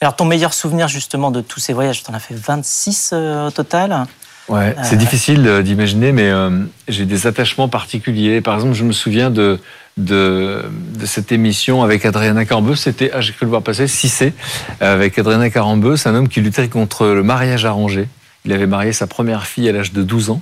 Alors 0.00 0.16
ton 0.16 0.24
meilleur 0.24 0.52
souvenir 0.52 0.88
justement 0.88 1.30
de 1.30 1.40
tous 1.40 1.60
ces 1.60 1.72
voyages, 1.72 2.02
tu 2.02 2.10
en 2.10 2.14
as 2.14 2.20
fait 2.20 2.34
26 2.34 3.10
euh, 3.12 3.48
au 3.48 3.50
total? 3.50 4.06
Ouais, 4.48 4.76
c'est 4.82 4.94
euh... 4.94 4.98
difficile 4.98 5.62
d'imaginer, 5.64 6.12
mais 6.12 6.30
euh, 6.30 6.50
j'ai 6.86 7.04
des 7.04 7.26
attachements 7.26 7.68
particuliers. 7.68 8.40
Par 8.40 8.54
exemple, 8.54 8.74
je 8.74 8.84
me 8.84 8.92
souviens 8.92 9.30
de, 9.30 9.58
de, 9.96 10.64
de 10.98 11.06
cette 11.06 11.32
émission 11.32 11.82
avec 11.82 12.04
Adriana 12.04 12.44
Carambeu, 12.44 12.76
c'était, 12.76 13.10
ah, 13.12 13.20
j'ai 13.20 13.32
cru 13.32 13.46
le 13.46 13.50
voir 13.50 13.62
passer, 13.62 13.86
6C, 13.86 14.32
avec 14.80 15.18
Adriana 15.18 15.50
Carambeu, 15.50 15.96
c'est 15.96 16.08
un 16.08 16.14
homme 16.14 16.28
qui 16.28 16.40
luttait 16.40 16.68
contre 16.68 17.06
le 17.06 17.22
mariage 17.24 17.64
arrangé. 17.64 18.08
Il 18.44 18.52
avait 18.52 18.68
marié 18.68 18.92
sa 18.92 19.08
première 19.08 19.46
fille 19.46 19.68
à 19.68 19.72
l'âge 19.72 19.92
de 19.92 20.02
12 20.04 20.30
ans. 20.30 20.40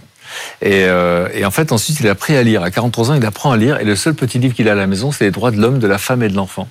Et, 0.62 0.84
euh, 0.84 1.28
et, 1.34 1.44
en 1.44 1.50
fait, 1.50 1.72
ensuite, 1.72 2.00
il 2.00 2.08
a 2.08 2.12
appris 2.12 2.36
à 2.36 2.42
lire. 2.42 2.62
À 2.62 2.70
43 2.70 3.10
ans, 3.10 3.14
il 3.14 3.24
apprend 3.24 3.52
à 3.52 3.56
lire. 3.56 3.80
Et 3.80 3.84
le 3.84 3.96
seul 3.96 4.14
petit 4.14 4.38
livre 4.38 4.54
qu'il 4.54 4.68
a 4.68 4.72
à 4.72 4.76
la 4.76 4.86
maison, 4.86 5.12
c'est 5.12 5.24
les 5.24 5.30
droits 5.30 5.50
de 5.50 5.60
l'homme, 5.60 5.78
de 5.78 5.86
la 5.86 5.98
femme 5.98 6.22
et 6.22 6.28
de 6.28 6.34
l'enfant. 6.34 6.68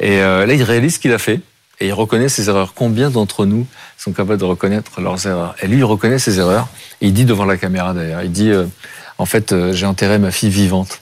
Et 0.00 0.20
euh, 0.20 0.46
là, 0.46 0.54
il 0.54 0.62
réalise 0.62 0.94
ce 0.94 0.98
qu'il 0.98 1.12
a 1.12 1.18
fait. 1.18 1.40
Et 1.80 1.88
il 1.88 1.92
reconnaît 1.92 2.28
ses 2.28 2.48
erreurs. 2.48 2.72
Combien 2.74 3.10
d'entre 3.10 3.46
nous 3.46 3.66
sont 3.98 4.12
capables 4.12 4.38
de 4.38 4.44
reconnaître 4.44 5.00
leurs 5.00 5.26
erreurs? 5.26 5.54
Et 5.60 5.66
lui, 5.66 5.78
il 5.78 5.84
reconnaît 5.84 6.18
ses 6.18 6.38
erreurs. 6.38 6.68
Et 7.00 7.06
il 7.06 7.12
dit 7.12 7.24
devant 7.24 7.44
la 7.44 7.56
caméra, 7.56 7.94
d'ailleurs, 7.94 8.22
il 8.22 8.30
dit, 8.30 8.50
euh, 8.50 8.64
en 9.18 9.26
fait, 9.26 9.54
j'ai 9.72 9.86
enterré 9.86 10.18
ma 10.18 10.30
fille 10.30 10.50
vivante. 10.50 11.00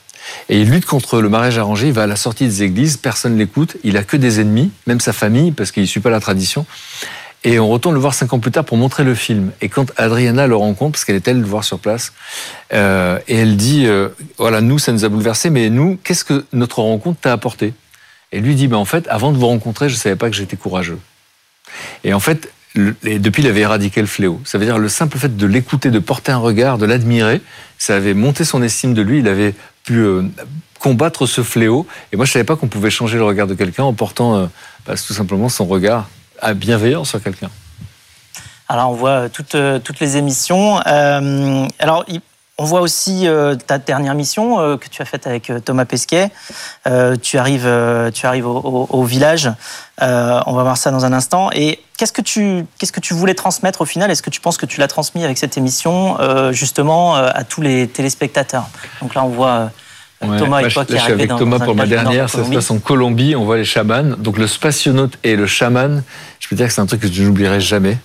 Et 0.49 0.61
il 0.61 0.71
lutte 0.71 0.87
contre 0.87 1.21
le 1.21 1.29
mariage 1.29 1.59
arrangé. 1.59 1.89
Il 1.89 1.93
va 1.93 2.05
à 2.05 2.07
la 2.07 2.17
sortie 2.17 2.45
des 2.45 2.63
églises, 2.63 2.97
personne 2.97 3.37
l'écoute. 3.37 3.77
Il 3.85 3.97
a 3.97 4.05
que 4.05 4.17
des 4.17 4.41
ennemis, 4.41 4.71
même 4.87 5.01
sa 5.01 5.13
famille, 5.13 5.53
parce 5.53 5.73
qu'il 5.73 5.83
ne 5.83 5.89
suit 5.89 6.01
pas 6.01 6.11
la 6.11 6.21
tradition. 6.21 6.67
Et 7.45 7.59
on 7.59 7.69
retourne 7.69 7.95
le 7.95 8.01
voir 8.01 8.15
cinq 8.15 8.33
ans 8.33 8.39
plus 8.39 8.53
tard 8.53 8.65
pour 8.65 8.77
montrer 8.77 9.03
le 9.03 9.15
film. 9.15 9.51
Et 9.61 9.69
quand 9.69 9.91
Adriana 9.97 10.47
le 10.47 10.55
rencontre, 10.55 10.93
parce 10.93 11.05
qu'elle 11.05 11.17
est 11.17 11.27
elle 11.27 11.41
le 11.41 11.47
voir 11.47 11.65
sur 11.65 11.81
place, 11.81 12.13
euh, 12.73 13.19
et 13.27 13.39
elle 13.39 13.57
dit 13.57 13.87
euh, 13.87 14.11
voilà, 14.39 14.61
nous, 14.61 14.79
ça 14.79 14.93
nous 14.93 15.05
a 15.05 15.09
bouleversé, 15.09 15.51
mais 15.51 15.69
nous, 15.69 15.99
qu'est-ce 16.05 16.25
que 16.25 16.45
notre 16.53 16.81
rencontre 16.81 17.21
t'a 17.21 17.33
apporté? 17.33 17.75
Et 18.31 18.41
lui 18.41 18.55
dit 18.55 18.69
ben, 18.69 18.77
en 18.77 18.85
fait, 18.85 19.09
avant 19.09 19.33
de 19.33 19.39
vous 19.39 19.47
rencontrer, 19.47 19.89
je 19.89 19.95
ne 19.95 19.99
savais 19.99 20.17
pas 20.17 20.31
que 20.31 20.37
j'étais 20.37 20.57
courageux. 20.57 20.99
Et 22.05 22.15
en 22.15 22.21
fait, 22.21 22.53
depuis, 22.77 23.43
il 23.43 23.49
avait 23.49 23.61
éradiqué 23.61 24.01
le 24.01 24.07
fléau. 24.07 24.41
Ça 24.45 24.57
veut 24.57 24.65
dire 24.65 24.79
le 24.79 24.89
simple 24.89 25.19
fait 25.19 25.37
de 25.37 25.47
l'écouter, 25.47 25.91
de 25.91 25.99
porter 25.99 26.31
un 26.31 26.39
regard, 26.39 26.79
de 26.79 26.87
l'admirer, 26.87 27.41
ça 27.77 27.97
avait 27.97 28.15
monté 28.15 28.45
son 28.45 28.63
estime 28.63 28.95
de 28.95 29.03
lui. 29.03 29.19
Il 29.19 29.27
avait 29.27 29.55
pu 29.83 29.99
euh, 29.99 30.23
combattre 30.79 31.27
ce 31.27 31.43
fléau. 31.43 31.89
Et 32.13 32.17
moi, 32.17 32.25
je 32.25 32.31
ne 32.31 32.35
savais 32.35 32.45
pas 32.45 32.55
qu'on 32.55 32.69
pouvait 32.69 32.91
changer 32.91 33.19
le 33.19 33.25
regard 33.25 33.49
de 33.49 33.55
quelqu'un 33.55 33.83
en 33.83 33.95
portant 33.95 34.49
bah, 34.87 34.95
tout 34.95 35.13
simplement 35.13 35.49
son 35.49 35.67
regard 35.67 36.09
bienveillant 36.55 37.05
sur 37.05 37.23
quelqu'un 37.23 37.51
Alors, 38.69 38.91
on 38.91 38.95
voit 38.95 39.29
toutes, 39.29 39.57
toutes 39.85 40.01
les 40.01 40.17
émissions. 40.17 40.81
Euh, 40.87 41.67
alors, 41.79 42.05
on 42.59 42.65
voit 42.65 42.81
aussi 42.81 43.27
euh, 43.27 43.55
ta 43.55 43.79
dernière 43.79 44.15
mission 44.15 44.61
euh, 44.61 44.77
que 44.77 44.89
tu 44.89 45.03
as 45.03 45.05
faite 45.05 45.27
avec 45.27 45.51
Thomas 45.65 45.85
Pesquet. 45.85 46.31
tu 47.23 47.39
arrives, 47.39 47.71
tu 48.13 48.27
arrives 48.27 48.47
au, 48.47 48.59
au, 48.59 48.87
au 48.91 49.05
village. 49.05 49.51
on 50.01 50.53
va 50.53 50.63
voir 50.63 50.77
ça 50.77 50.91
dans 50.91 51.05
un 51.05 51.13
instant. 51.13 51.51
Et 51.53 51.81
qu'est-ce 51.97 52.13
que 52.13 52.23
tu, 52.23 52.67
qu'est-ce 52.79 52.93
que 52.93 53.01
tu 53.01 53.15
voulais 53.15 53.35
transmettre 53.35 53.81
au 53.81 53.87
final? 53.87 54.11
Est-ce 54.11 54.23
que 54.23 54.31
tu 54.31 54.41
penses 54.41 54.57
que 54.57 54.67
tu 54.67 54.81
l'as 54.81 54.89
transmis 54.89 55.25
avec 55.25 55.39
cette 55.39 55.57
émission, 55.57 56.19
justement, 56.53 57.15
à 57.15 57.45
tous 57.45 57.63
les 57.63 57.89
téléspectateurs? 57.89 58.69
Donc 59.01 59.15
là, 59.15 59.25
on 59.25 59.29
voit. 59.29 59.71
Ouais, 60.23 60.39
Thomas 60.39 60.61
et 60.61 60.69
toi 60.69 60.85
qui 60.85 60.93
là, 60.93 60.99
je 60.99 61.05
suis 61.05 61.13
avec 61.13 61.29
dans, 61.29 61.39
Thomas 61.39 61.59
dans 61.59 61.65
pour 61.65 61.75
ma 61.75 61.87
dernière, 61.87 62.31
ça 62.31 62.45
se 62.45 62.51
passe 62.51 62.71
en 62.71 62.79
Colombie, 62.79 63.35
on 63.37 63.45
voit 63.45 63.57
les 63.57 63.65
chamans. 63.65 64.17
Donc 64.19 64.39
le 64.39 64.47
spationaute 64.47 65.19
et 65.25 65.37
le 65.37 65.47
chaman, 65.47 66.03
je 66.41 66.49
peux 66.49 66.57
dire 66.57 66.67
que 66.67 66.73
c'est 66.73 66.81
un 66.81 66.87
truc 66.87 67.01
que 67.01 67.13
je 67.13 67.23
n'oublierai 67.23 67.61
jamais, 67.61 67.99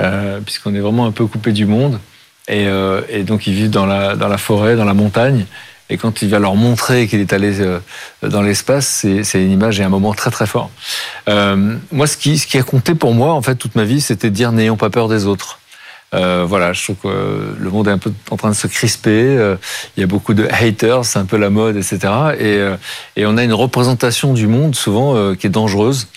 euh, 0.00 0.40
puisqu'on 0.40 0.74
est 0.74 0.80
vraiment 0.80 1.06
un 1.06 1.12
peu 1.12 1.26
coupé 1.26 1.52
du 1.52 1.66
monde. 1.66 1.98
Et, 2.48 2.66
euh, 2.66 3.02
et, 3.10 3.24
donc 3.24 3.46
ils 3.46 3.52
vivent 3.52 3.70
dans 3.70 3.86
la, 3.86 4.16
dans 4.16 4.28
la 4.28 4.38
forêt, 4.38 4.76
dans 4.76 4.86
la 4.86 4.94
montagne. 4.94 5.44
Et 5.90 5.96
quand 5.96 6.22
il 6.22 6.28
va 6.28 6.38
leur 6.38 6.54
montrer 6.54 7.06
qu'il 7.06 7.20
est 7.20 7.32
allé 7.32 7.60
euh, 7.60 7.80
dans 8.22 8.42
l'espace, 8.42 9.06
c'est 9.22 9.42
une 9.42 9.50
image 9.50 9.80
et 9.80 9.84
un 9.84 9.88
moment 9.88 10.12
très 10.12 10.30
très 10.30 10.46
fort. 10.46 10.70
Euh, 11.28 11.76
moi, 11.92 12.06
ce 12.06 12.16
qui, 12.16 12.36
ce 12.38 12.46
qui 12.46 12.58
a 12.58 12.62
compté 12.62 12.94
pour 12.94 13.14
moi, 13.14 13.32
en 13.32 13.40
fait, 13.40 13.54
toute 13.54 13.74
ma 13.74 13.84
vie, 13.84 14.00
c'était 14.00 14.28
de 14.28 14.34
dire 14.34 14.52
n'ayons 14.52 14.76
pas 14.76 14.90
peur 14.90 15.08
des 15.08 15.26
autres. 15.26 15.57
Euh, 16.14 16.44
voilà, 16.48 16.72
je 16.72 16.82
trouve 16.82 16.96
que 16.96 17.54
le 17.58 17.70
monde 17.70 17.88
est 17.88 17.90
un 17.90 17.98
peu 17.98 18.12
en 18.30 18.36
train 18.36 18.50
de 18.50 18.54
se 18.54 18.66
crisper. 18.66 19.10
Euh, 19.10 19.56
il 19.96 20.00
y 20.00 20.04
a 20.04 20.06
beaucoup 20.06 20.34
de 20.34 20.48
haters, 20.50 21.04
c'est 21.04 21.18
un 21.18 21.26
peu 21.26 21.36
la 21.36 21.50
mode, 21.50 21.76
etc. 21.76 21.98
Et, 22.38 22.56
euh, 22.56 22.76
et, 23.16 23.26
on 23.26 23.36
a 23.36 23.44
une 23.44 23.52
représentation 23.52 24.32
du 24.32 24.46
monde 24.46 24.74
souvent 24.74 25.34
qui 25.34 25.46
est 25.46 25.50
dangereuse, 25.50 26.08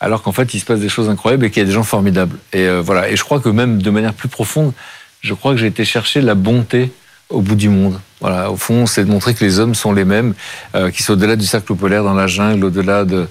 alors 0.00 0.22
qu'en 0.22 0.32
fait 0.32 0.52
il 0.54 0.60
se 0.60 0.64
passe 0.64 0.80
des 0.80 0.88
choses 0.88 1.08
incroyables 1.08 1.46
et 1.46 1.50
qu'il 1.50 1.62
y 1.62 1.64
a 1.64 1.66
des 1.66 1.72
gens 1.72 1.82
formidables. 1.82 2.38
Et 2.52 2.68
voilà. 2.80 3.08
Et 3.08 3.16
je 3.16 3.24
crois 3.24 3.40
que 3.40 3.48
même 3.48 3.80
de 3.80 3.90
manière 3.90 4.14
plus 4.14 4.28
profonde, 4.28 4.72
je 5.20 5.34
crois 5.34 5.52
que 5.52 5.58
j'ai 5.58 5.66
été 5.66 5.84
chercher 5.84 6.20
la 6.20 6.34
bonté 6.34 6.92
au 7.30 7.40
bout 7.40 7.56
du 7.56 7.68
monde. 7.68 8.00
Voilà, 8.20 8.50
au 8.50 8.56
fond, 8.56 8.86
c'est 8.86 9.04
de 9.04 9.10
montrer 9.10 9.34
que 9.34 9.44
les 9.44 9.58
hommes 9.58 9.74
sont 9.74 9.92
les 9.92 10.04
mêmes, 10.04 10.34
euh, 10.74 10.90
qu'ils 10.90 11.04
soient 11.04 11.14
au-delà 11.14 11.36
du 11.36 11.44
cercle 11.46 11.74
polaire, 11.74 12.02
dans 12.02 12.14
la 12.14 12.26
jungle, 12.26 12.64
au-delà 12.64 13.04
de 13.04 13.28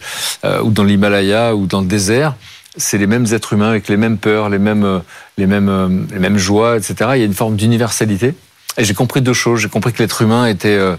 ou 0.63 0.71
dans 0.71 0.83
l'Himalaya 0.83 1.55
ou 1.55 1.65
dans 1.65 1.81
le 1.81 1.88
désert 1.88 2.36
c'est 2.77 2.98
les 2.98 3.07
mêmes 3.07 3.25
êtres 3.31 3.53
humains 3.53 3.69
avec 3.69 3.88
les 3.88 3.98
mêmes 3.98 4.17
peurs, 4.17 4.50
les 4.50 4.60
mêmes, 4.60 4.84
euh, 4.84 5.00
les 5.38 5.48
mêmes, 5.48 5.69
euh, 5.69 5.89
les 6.12 6.19
mêmes 6.19 6.38
joies, 6.38 6.77
etc. 6.77 6.96
Il 7.15 7.19
y 7.19 7.24
a 7.24 7.25
une 7.25 7.34
forme 7.34 7.55
d'universalité. 7.55 8.36
Et 8.77 8.86
j'ai 8.86 8.93
compris 8.93 9.22
deux 9.22 9.34
choses. 9.34 9.60
J'ai 9.60 9.69
compris 9.69 9.91
que 9.91 10.01
l'être 10.01 10.22
humain 10.22 10.46
était 10.46 10.77
euh, 10.77 10.96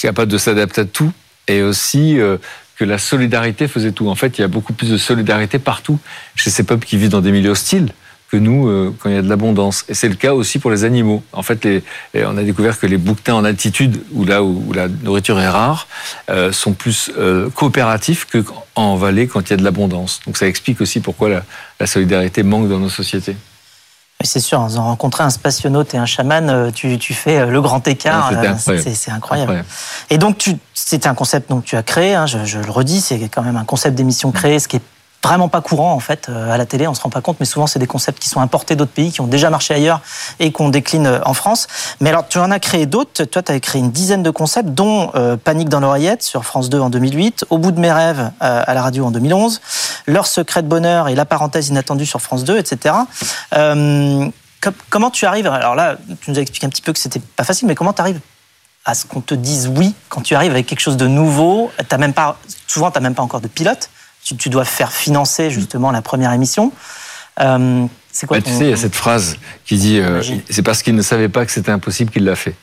capable 0.00 0.32
de 0.32 0.38
s'adapter 0.38 0.80
à 0.80 0.84
tout 0.84 1.12
et 1.46 1.62
aussi 1.62 2.18
que 2.76 2.84
la 2.84 2.98
solidarité 2.98 3.68
faisait 3.68 3.92
tout. 3.92 4.08
En 4.08 4.14
fait, 4.14 4.36
il 4.36 4.42
y 4.42 4.44
a 4.44 4.48
beaucoup 4.48 4.74
plus 4.74 4.90
de 4.90 4.98
solidarité 4.98 5.58
partout 5.58 5.98
chez 6.36 6.50
ces 6.50 6.62
peuples 6.62 6.86
qui 6.86 6.98
vivent 6.98 7.08
dans 7.08 7.22
des 7.22 7.32
milieux 7.32 7.50
hostiles 7.50 7.92
que 8.30 8.36
nous 8.36 8.68
euh, 8.68 8.94
quand 8.98 9.08
il 9.08 9.14
y 9.14 9.18
a 9.18 9.22
de 9.22 9.28
l'abondance. 9.28 9.84
Et 9.88 9.94
c'est 9.94 10.08
le 10.08 10.14
cas 10.14 10.34
aussi 10.34 10.58
pour 10.58 10.70
les 10.70 10.84
animaux. 10.84 11.22
En 11.32 11.42
fait, 11.42 11.64
les, 11.64 11.82
on 12.14 12.36
a 12.36 12.42
découvert 12.42 12.78
que 12.78 12.86
les 12.86 12.98
bouquetins 12.98 13.34
en 13.34 13.44
altitude, 13.44 14.02
où 14.12 14.24
là 14.24 14.42
où, 14.42 14.72
la 14.72 14.88
nourriture 14.88 15.40
est 15.40 15.48
rare, 15.48 15.88
euh, 16.30 16.52
sont 16.52 16.72
plus 16.72 17.10
euh, 17.18 17.48
coopératifs 17.50 18.26
qu'en 18.26 18.96
vallée 18.96 19.26
quand 19.26 19.40
il 19.40 19.50
y 19.50 19.54
a 19.54 19.56
de 19.56 19.64
l'abondance. 19.64 20.20
Donc 20.26 20.36
ça 20.36 20.46
explique 20.46 20.80
aussi 20.80 21.00
pourquoi 21.00 21.28
la, 21.28 21.42
la 21.80 21.86
solidarité 21.86 22.42
manque 22.42 22.68
dans 22.68 22.78
nos 22.78 22.90
sociétés. 22.90 23.36
C'est 24.24 24.40
sûr, 24.40 24.58
en 24.58 24.68
rencontrant 24.68 25.24
un 25.24 25.30
spationaute 25.30 25.94
et 25.94 25.96
un 25.96 26.04
chaman, 26.04 26.72
tu, 26.72 26.98
tu 26.98 27.14
fais 27.14 27.46
le 27.46 27.62
grand 27.62 27.86
écart. 27.86 28.32
c'est 28.58 29.12
incroyable. 29.12 29.64
Et 30.10 30.18
donc, 30.18 30.50
c'était 30.74 31.06
un 31.06 31.14
concept 31.14 31.48
que 31.48 31.60
tu 31.60 31.76
as 31.76 31.84
créé, 31.84 32.16
hein, 32.16 32.26
je, 32.26 32.44
je, 32.44 32.58
le 32.58 32.68
redis, 32.68 33.00
c'est 33.00 33.20
quand 33.28 33.42
même 33.42 33.56
un 33.56 33.64
concept 33.64 33.94
d'émission 33.94 34.32
créé, 34.32 34.58
ce 34.58 34.66
qui 34.66 34.78
est 34.78 34.82
vraiment 35.22 35.48
pas 35.48 35.60
courant 35.60 35.92
en 35.92 36.00
fait 36.00 36.28
euh, 36.28 36.50
à 36.52 36.56
la 36.56 36.66
télé, 36.66 36.86
on 36.86 36.94
se 36.94 37.02
rend 37.02 37.10
pas 37.10 37.20
compte, 37.20 37.38
mais 37.40 37.46
souvent 37.46 37.66
c'est 37.66 37.78
des 37.78 37.86
concepts 37.86 38.20
qui 38.22 38.28
sont 38.28 38.40
importés 38.40 38.76
d'autres 38.76 38.92
pays, 38.92 39.10
qui 39.10 39.20
ont 39.20 39.26
déjà 39.26 39.50
marché 39.50 39.74
ailleurs 39.74 40.00
et 40.38 40.52
qu'on 40.52 40.68
décline 40.68 41.06
euh, 41.06 41.20
en 41.24 41.34
France. 41.34 41.66
Mais 42.00 42.10
alors 42.10 42.28
tu 42.28 42.38
en 42.38 42.50
as 42.50 42.60
créé 42.60 42.86
d'autres, 42.86 43.24
toi 43.24 43.42
tu 43.42 43.52
as 43.52 43.60
créé 43.60 43.80
une 43.80 43.90
dizaine 43.90 44.22
de 44.22 44.30
concepts, 44.30 44.70
dont 44.70 45.10
euh, 45.14 45.36
Panique 45.36 45.68
dans 45.68 45.80
l'oreillette 45.80 46.22
sur 46.22 46.44
France 46.44 46.68
2 46.70 46.80
en 46.80 46.90
2008, 46.90 47.46
Au 47.50 47.58
bout 47.58 47.72
de 47.72 47.80
mes 47.80 47.92
rêves 47.92 48.30
à 48.40 48.72
la 48.72 48.82
radio 48.82 49.06
en 49.06 49.10
2011, 49.10 49.60
Leur 50.06 50.26
secret 50.26 50.62
de 50.62 50.68
bonheur 50.68 51.08
et 51.08 51.14
La 51.14 51.24
parenthèse 51.24 51.68
inattendue 51.68 52.06
sur 52.06 52.20
France 52.20 52.44
2, 52.44 52.58
etc. 52.58 52.94
comment 54.90 55.10
tu 55.10 55.26
arrives 55.26 55.46
Alors 55.46 55.74
là, 55.74 55.96
tu 56.20 56.30
nous 56.30 56.38
as 56.38 56.42
expliqué 56.42 56.66
un 56.66 56.70
petit 56.70 56.82
peu 56.82 56.92
que 56.92 56.98
c'était 56.98 57.20
pas 57.20 57.44
facile, 57.44 57.68
mais 57.68 57.74
comment 57.74 57.92
tu 57.92 58.00
arrives 58.00 58.20
à 58.84 58.94
ce 58.94 59.04
qu'on 59.04 59.20
te 59.20 59.34
dise 59.34 59.70
oui 59.74 59.94
quand 60.08 60.22
tu 60.22 60.34
arrives 60.34 60.52
avec 60.52 60.66
quelque 60.66 60.80
chose 60.80 60.96
de 60.96 61.06
nouveau? 61.06 61.70
As 61.90 61.98
même 61.98 62.14
pas, 62.14 62.38
Souvent, 62.66 62.90
tu 62.90 62.98
n'as 62.98 63.02
même 63.02 63.14
pas 63.14 63.22
encore 63.22 63.40
de 63.40 63.48
pilote 63.48 63.90
tu, 64.36 64.48
dois 64.48 64.64
faire 64.64 64.92
financer 64.92 65.50
justement 65.50 65.90
la 65.90 66.02
première 66.02 66.32
émission. 66.32 66.72
Euh, 67.40 67.86
c'est 68.12 68.26
quoi 68.26 68.38
bah, 68.38 68.44
Tu 68.46 68.52
sais, 68.52 68.64
il 68.64 68.70
y 68.70 68.72
a 68.72 68.76
cette 68.76 68.96
phrase 68.96 69.38
qui 69.64 69.76
dit 69.76 70.00
euh, 70.00 70.22
c'est 70.50 70.62
parce 70.62 70.82
qu'il 70.82 70.94
ne 70.94 71.02
savait 71.02 71.28
pas 71.28 71.46
que 71.46 71.52
c'était 71.52 71.70
impossible 71.70 72.10
qu'il 72.10 72.24
l'a 72.24 72.36
fait. 72.36 72.54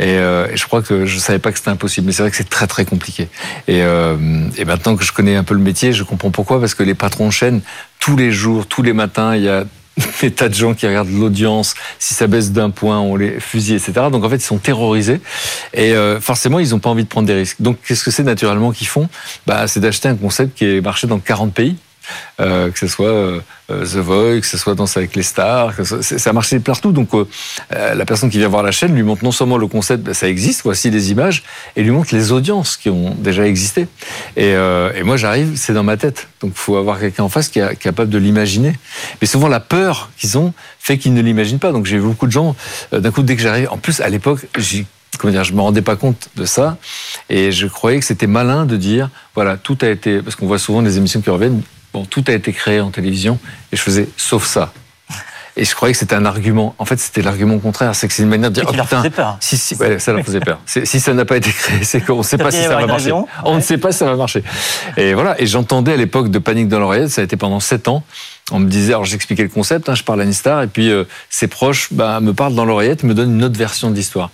Euh, 0.00 0.48
et, 0.50 0.56
je 0.56 0.66
crois 0.66 0.82
que 0.82 1.06
je 1.06 1.14
ne 1.14 1.20
savais 1.20 1.38
pas 1.38 1.52
que 1.52 1.58
c'était 1.58 1.70
impossible, 1.70 2.06
mais 2.06 2.12
c'est 2.12 2.22
vrai 2.22 2.30
que 2.30 2.36
c'est 2.36 2.48
très 2.48 2.66
très 2.66 2.84
compliqué. 2.84 3.28
Et, 3.68 3.78
et, 3.78 4.64
maintenant 4.64 4.96
que 4.96 5.04
je 5.04 5.12
connais 5.12 5.36
un 5.36 5.44
peu 5.44 5.54
le 5.54 5.60
métier, 5.60 5.92
je 5.92 6.02
comprends 6.02 6.30
pourquoi, 6.30 6.58
parce 6.58 6.74
que 6.74 6.82
les 6.82 6.94
patrons 6.94 7.26
de 7.26 7.32
chaîne, 7.32 7.60
tous 8.00 8.16
les 8.16 8.32
jours, 8.32 8.66
tous 8.66 8.82
les 8.82 8.92
matins, 8.92 9.36
il 9.36 9.42
y 9.42 9.48
a 9.48 9.64
des 10.20 10.30
tas 10.30 10.48
de 10.48 10.54
gens 10.54 10.74
qui 10.74 10.86
regardent 10.86 11.10
l'audience. 11.10 11.74
Si 11.98 12.14
ça 12.14 12.26
baisse 12.26 12.52
d'un 12.52 12.70
point, 12.70 12.98
on 13.00 13.16
les 13.16 13.40
fusille, 13.40 13.76
etc. 13.76 13.92
Donc 14.10 14.24
en 14.24 14.28
fait, 14.28 14.36
ils 14.36 14.40
sont 14.40 14.58
terrorisés 14.58 15.20
et 15.74 15.92
euh, 15.92 16.20
forcément, 16.20 16.58
ils 16.58 16.70
n'ont 16.70 16.78
pas 16.78 16.90
envie 16.90 17.04
de 17.04 17.08
prendre 17.08 17.26
des 17.26 17.34
risques. 17.34 17.60
Donc 17.60 17.78
qu'est-ce 17.86 18.04
que 18.04 18.10
c'est 18.10 18.22
naturellement 18.22 18.72
qu'ils 18.72 18.88
font? 18.88 19.08
Bah, 19.46 19.66
C'est 19.66 19.80
d'acheter 19.80 20.08
un 20.08 20.16
concept 20.16 20.56
qui 20.56 20.64
est 20.64 20.80
marché 20.80 21.06
dans 21.06 21.18
40 21.18 21.52
pays 21.52 21.76
euh, 22.40 22.70
que 22.70 22.78
ce 22.78 22.86
soit 22.86 23.08
euh, 23.08 23.40
The 23.68 23.96
Voice, 23.96 24.40
que 24.40 24.46
ce 24.46 24.58
soit 24.58 24.74
Danse 24.74 24.96
avec 24.96 25.16
les 25.16 25.22
stars, 25.22 25.72
ça 26.00 26.30
a 26.30 26.32
marché 26.32 26.58
partout. 26.60 26.92
Donc 26.92 27.10
euh, 27.14 27.24
la 27.70 28.04
personne 28.04 28.30
qui 28.30 28.38
vient 28.38 28.48
voir 28.48 28.62
la 28.62 28.70
chaîne 28.70 28.94
lui 28.94 29.02
montre 29.02 29.24
non 29.24 29.32
seulement 29.32 29.58
le 29.58 29.66
concept, 29.66 30.04
ben, 30.04 30.14
ça 30.14 30.28
existe, 30.28 30.62
voici 30.62 30.90
les 30.90 31.10
images, 31.10 31.42
et 31.76 31.82
lui 31.82 31.90
montre 31.90 32.14
les 32.14 32.32
audiences 32.32 32.76
qui 32.76 32.90
ont 32.90 33.14
déjà 33.18 33.46
existé. 33.46 33.88
Et, 34.36 34.54
moi 35.04 35.16
j'arrive, 35.16 35.52
c'est 35.56 35.72
dans 35.72 35.82
ma 35.82 35.96
tête. 35.96 36.28
Donc 36.40 36.52
il 36.54 36.58
faut 36.58 36.76
avoir 36.76 37.00
quelqu'un 37.00 37.24
en 37.24 37.28
face 37.28 37.48
qui 37.48 37.60
est 37.60 37.76
capable 37.76 38.10
de 38.10 38.18
l'imaginer. 38.18 38.74
Mais 39.20 39.26
souvent 39.26 39.48
la 39.48 39.60
peur 39.60 40.10
qu'ils 40.18 40.38
ont 40.38 40.52
fait 40.78 40.98
qu'ils 40.98 41.14
ne 41.14 41.22
l'imaginent 41.22 41.58
pas. 41.58 41.72
Donc 41.72 41.86
j'ai 41.86 41.98
vu 41.98 42.06
beaucoup 42.06 42.26
de 42.26 42.32
gens, 42.32 42.54
d'un 42.92 43.10
coup 43.10 43.22
dès 43.22 43.36
que 43.36 43.42
j'arrive, 43.42 43.68
en 43.70 43.78
plus 43.78 44.00
à 44.00 44.08
l'époque, 44.08 44.46
j'ai 44.56 44.86
comment 45.18 45.32
dire, 45.32 45.44
je 45.44 45.52
me 45.52 45.60
rendais 45.60 45.82
pas 45.82 45.96
compte 45.96 46.28
de 46.36 46.44
ça 46.44 46.78
et 47.28 47.52
je 47.52 47.66
croyais 47.66 47.98
que 47.98 48.04
c'était 48.04 48.26
malin 48.26 48.66
de 48.66 48.76
dire 48.76 49.10
voilà 49.34 49.56
tout 49.56 49.76
a 49.82 49.88
été 49.88 50.22
parce 50.22 50.36
qu'on 50.36 50.46
voit 50.46 50.58
souvent 50.58 50.82
des 50.82 50.96
émissions 50.96 51.20
qui 51.20 51.30
reviennent 51.30 51.62
Bon, 51.92 52.04
tout 52.04 52.24
a 52.28 52.32
été 52.32 52.52
créé 52.52 52.80
en 52.80 52.90
télévision 52.90 53.38
et 53.72 53.76
je 53.76 53.82
faisais 53.82 54.08
sauf 54.16 54.46
ça. 54.46 54.72
Et 55.58 55.64
je 55.64 55.74
croyais 55.74 55.92
que 55.92 55.98
c'était 55.98 56.14
un 56.14 56.24
argument. 56.24 56.76
En 56.78 56.84
fait, 56.84 57.00
c'était 57.00 57.20
l'argument 57.20 57.58
contraire. 57.58 57.92
C'est 57.96 58.06
que 58.06 58.14
c'est 58.14 58.22
une 58.22 58.28
manière 58.28 58.50
de 58.50 58.54
dire, 58.54 58.64
oh 58.68 58.72
putain, 58.72 59.02
peur. 59.10 59.36
si, 59.40 59.56
si, 59.56 59.74
ça 59.74 60.12
leur 60.12 60.24
faisait 60.24 60.38
peur. 60.38 60.60
Si 60.64 61.00
ça 61.00 61.12
n'a 61.14 61.24
pas 61.24 61.36
été 61.36 61.50
créé, 61.50 61.82
c'est 61.82 62.00
qu'on 62.00 62.18
ne 62.18 62.22
sait 62.22 62.38
pas 62.38 62.52
si 62.52 62.62
ça 62.62 62.76
va 62.76 62.86
marcher. 62.86 63.12
On 63.44 63.56
ne 63.56 63.60
sait 63.60 63.76
pas 63.76 63.90
si 63.90 63.98
ça 63.98 64.06
va 64.06 64.14
marcher. 64.14 64.44
Et 64.96 65.14
voilà. 65.14 65.40
Et 65.40 65.46
j'entendais 65.46 65.94
à 65.94 65.96
l'époque 65.96 66.30
de 66.30 66.38
Panique 66.38 66.68
dans 66.68 66.78
l'oreillette, 66.78 67.10
ça 67.10 67.22
a 67.22 67.24
été 67.24 67.36
pendant 67.36 67.58
sept 67.58 67.88
ans. 67.88 68.04
On 68.52 68.60
me 68.60 68.68
disait, 68.68 68.92
alors 68.92 69.04
j'expliquais 69.04 69.42
le 69.42 69.48
concept, 69.48 69.88
hein, 69.88 69.96
je 69.96 70.04
parle 70.04 70.20
à 70.20 70.24
Nistar, 70.24 70.62
et 70.62 70.68
puis 70.68 70.90
euh, 70.90 71.04
ses 71.28 71.48
proches 71.48 71.88
bah, 71.92 72.20
me 72.20 72.32
parlent 72.32 72.54
dans 72.54 72.64
l'oreillette, 72.64 73.02
me 73.02 73.12
donnent 73.12 73.34
une 73.34 73.44
autre 73.44 73.58
version 73.58 73.90
de 73.90 73.96
l'histoire. 73.96 74.30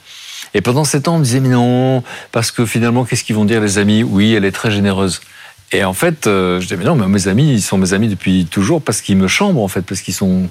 Et 0.52 0.60
pendant 0.60 0.84
sept 0.84 1.08
ans, 1.08 1.14
on 1.14 1.18
me 1.18 1.24
disait, 1.24 1.40
mais 1.40 1.48
non, 1.48 2.04
parce 2.32 2.50
que 2.50 2.66
finalement, 2.66 3.04
qu'est-ce 3.04 3.24
qu'ils 3.24 3.34
vont 3.34 3.46
dire 3.46 3.62
les 3.62 3.78
amis? 3.78 4.02
Oui, 4.02 4.34
elle 4.34 4.44
est 4.44 4.52
très 4.52 4.70
généreuse. 4.70 5.22
Et 5.74 5.82
en 5.82 5.92
fait, 5.92 6.28
euh, 6.28 6.60
je 6.60 6.68
dis 6.68 6.76
mais 6.76 6.84
non, 6.84 6.94
mais 6.94 7.08
mes 7.08 7.26
amis, 7.26 7.52
ils 7.52 7.60
sont 7.60 7.76
mes 7.78 7.94
amis 7.94 8.06
depuis 8.06 8.46
toujours 8.48 8.80
parce 8.80 9.00
qu'ils 9.00 9.16
me 9.16 9.26
chambrent 9.26 9.60
en 9.60 9.66
fait, 9.66 9.82
parce 9.82 10.02
qu'ils 10.02 10.14
sont, 10.14 10.48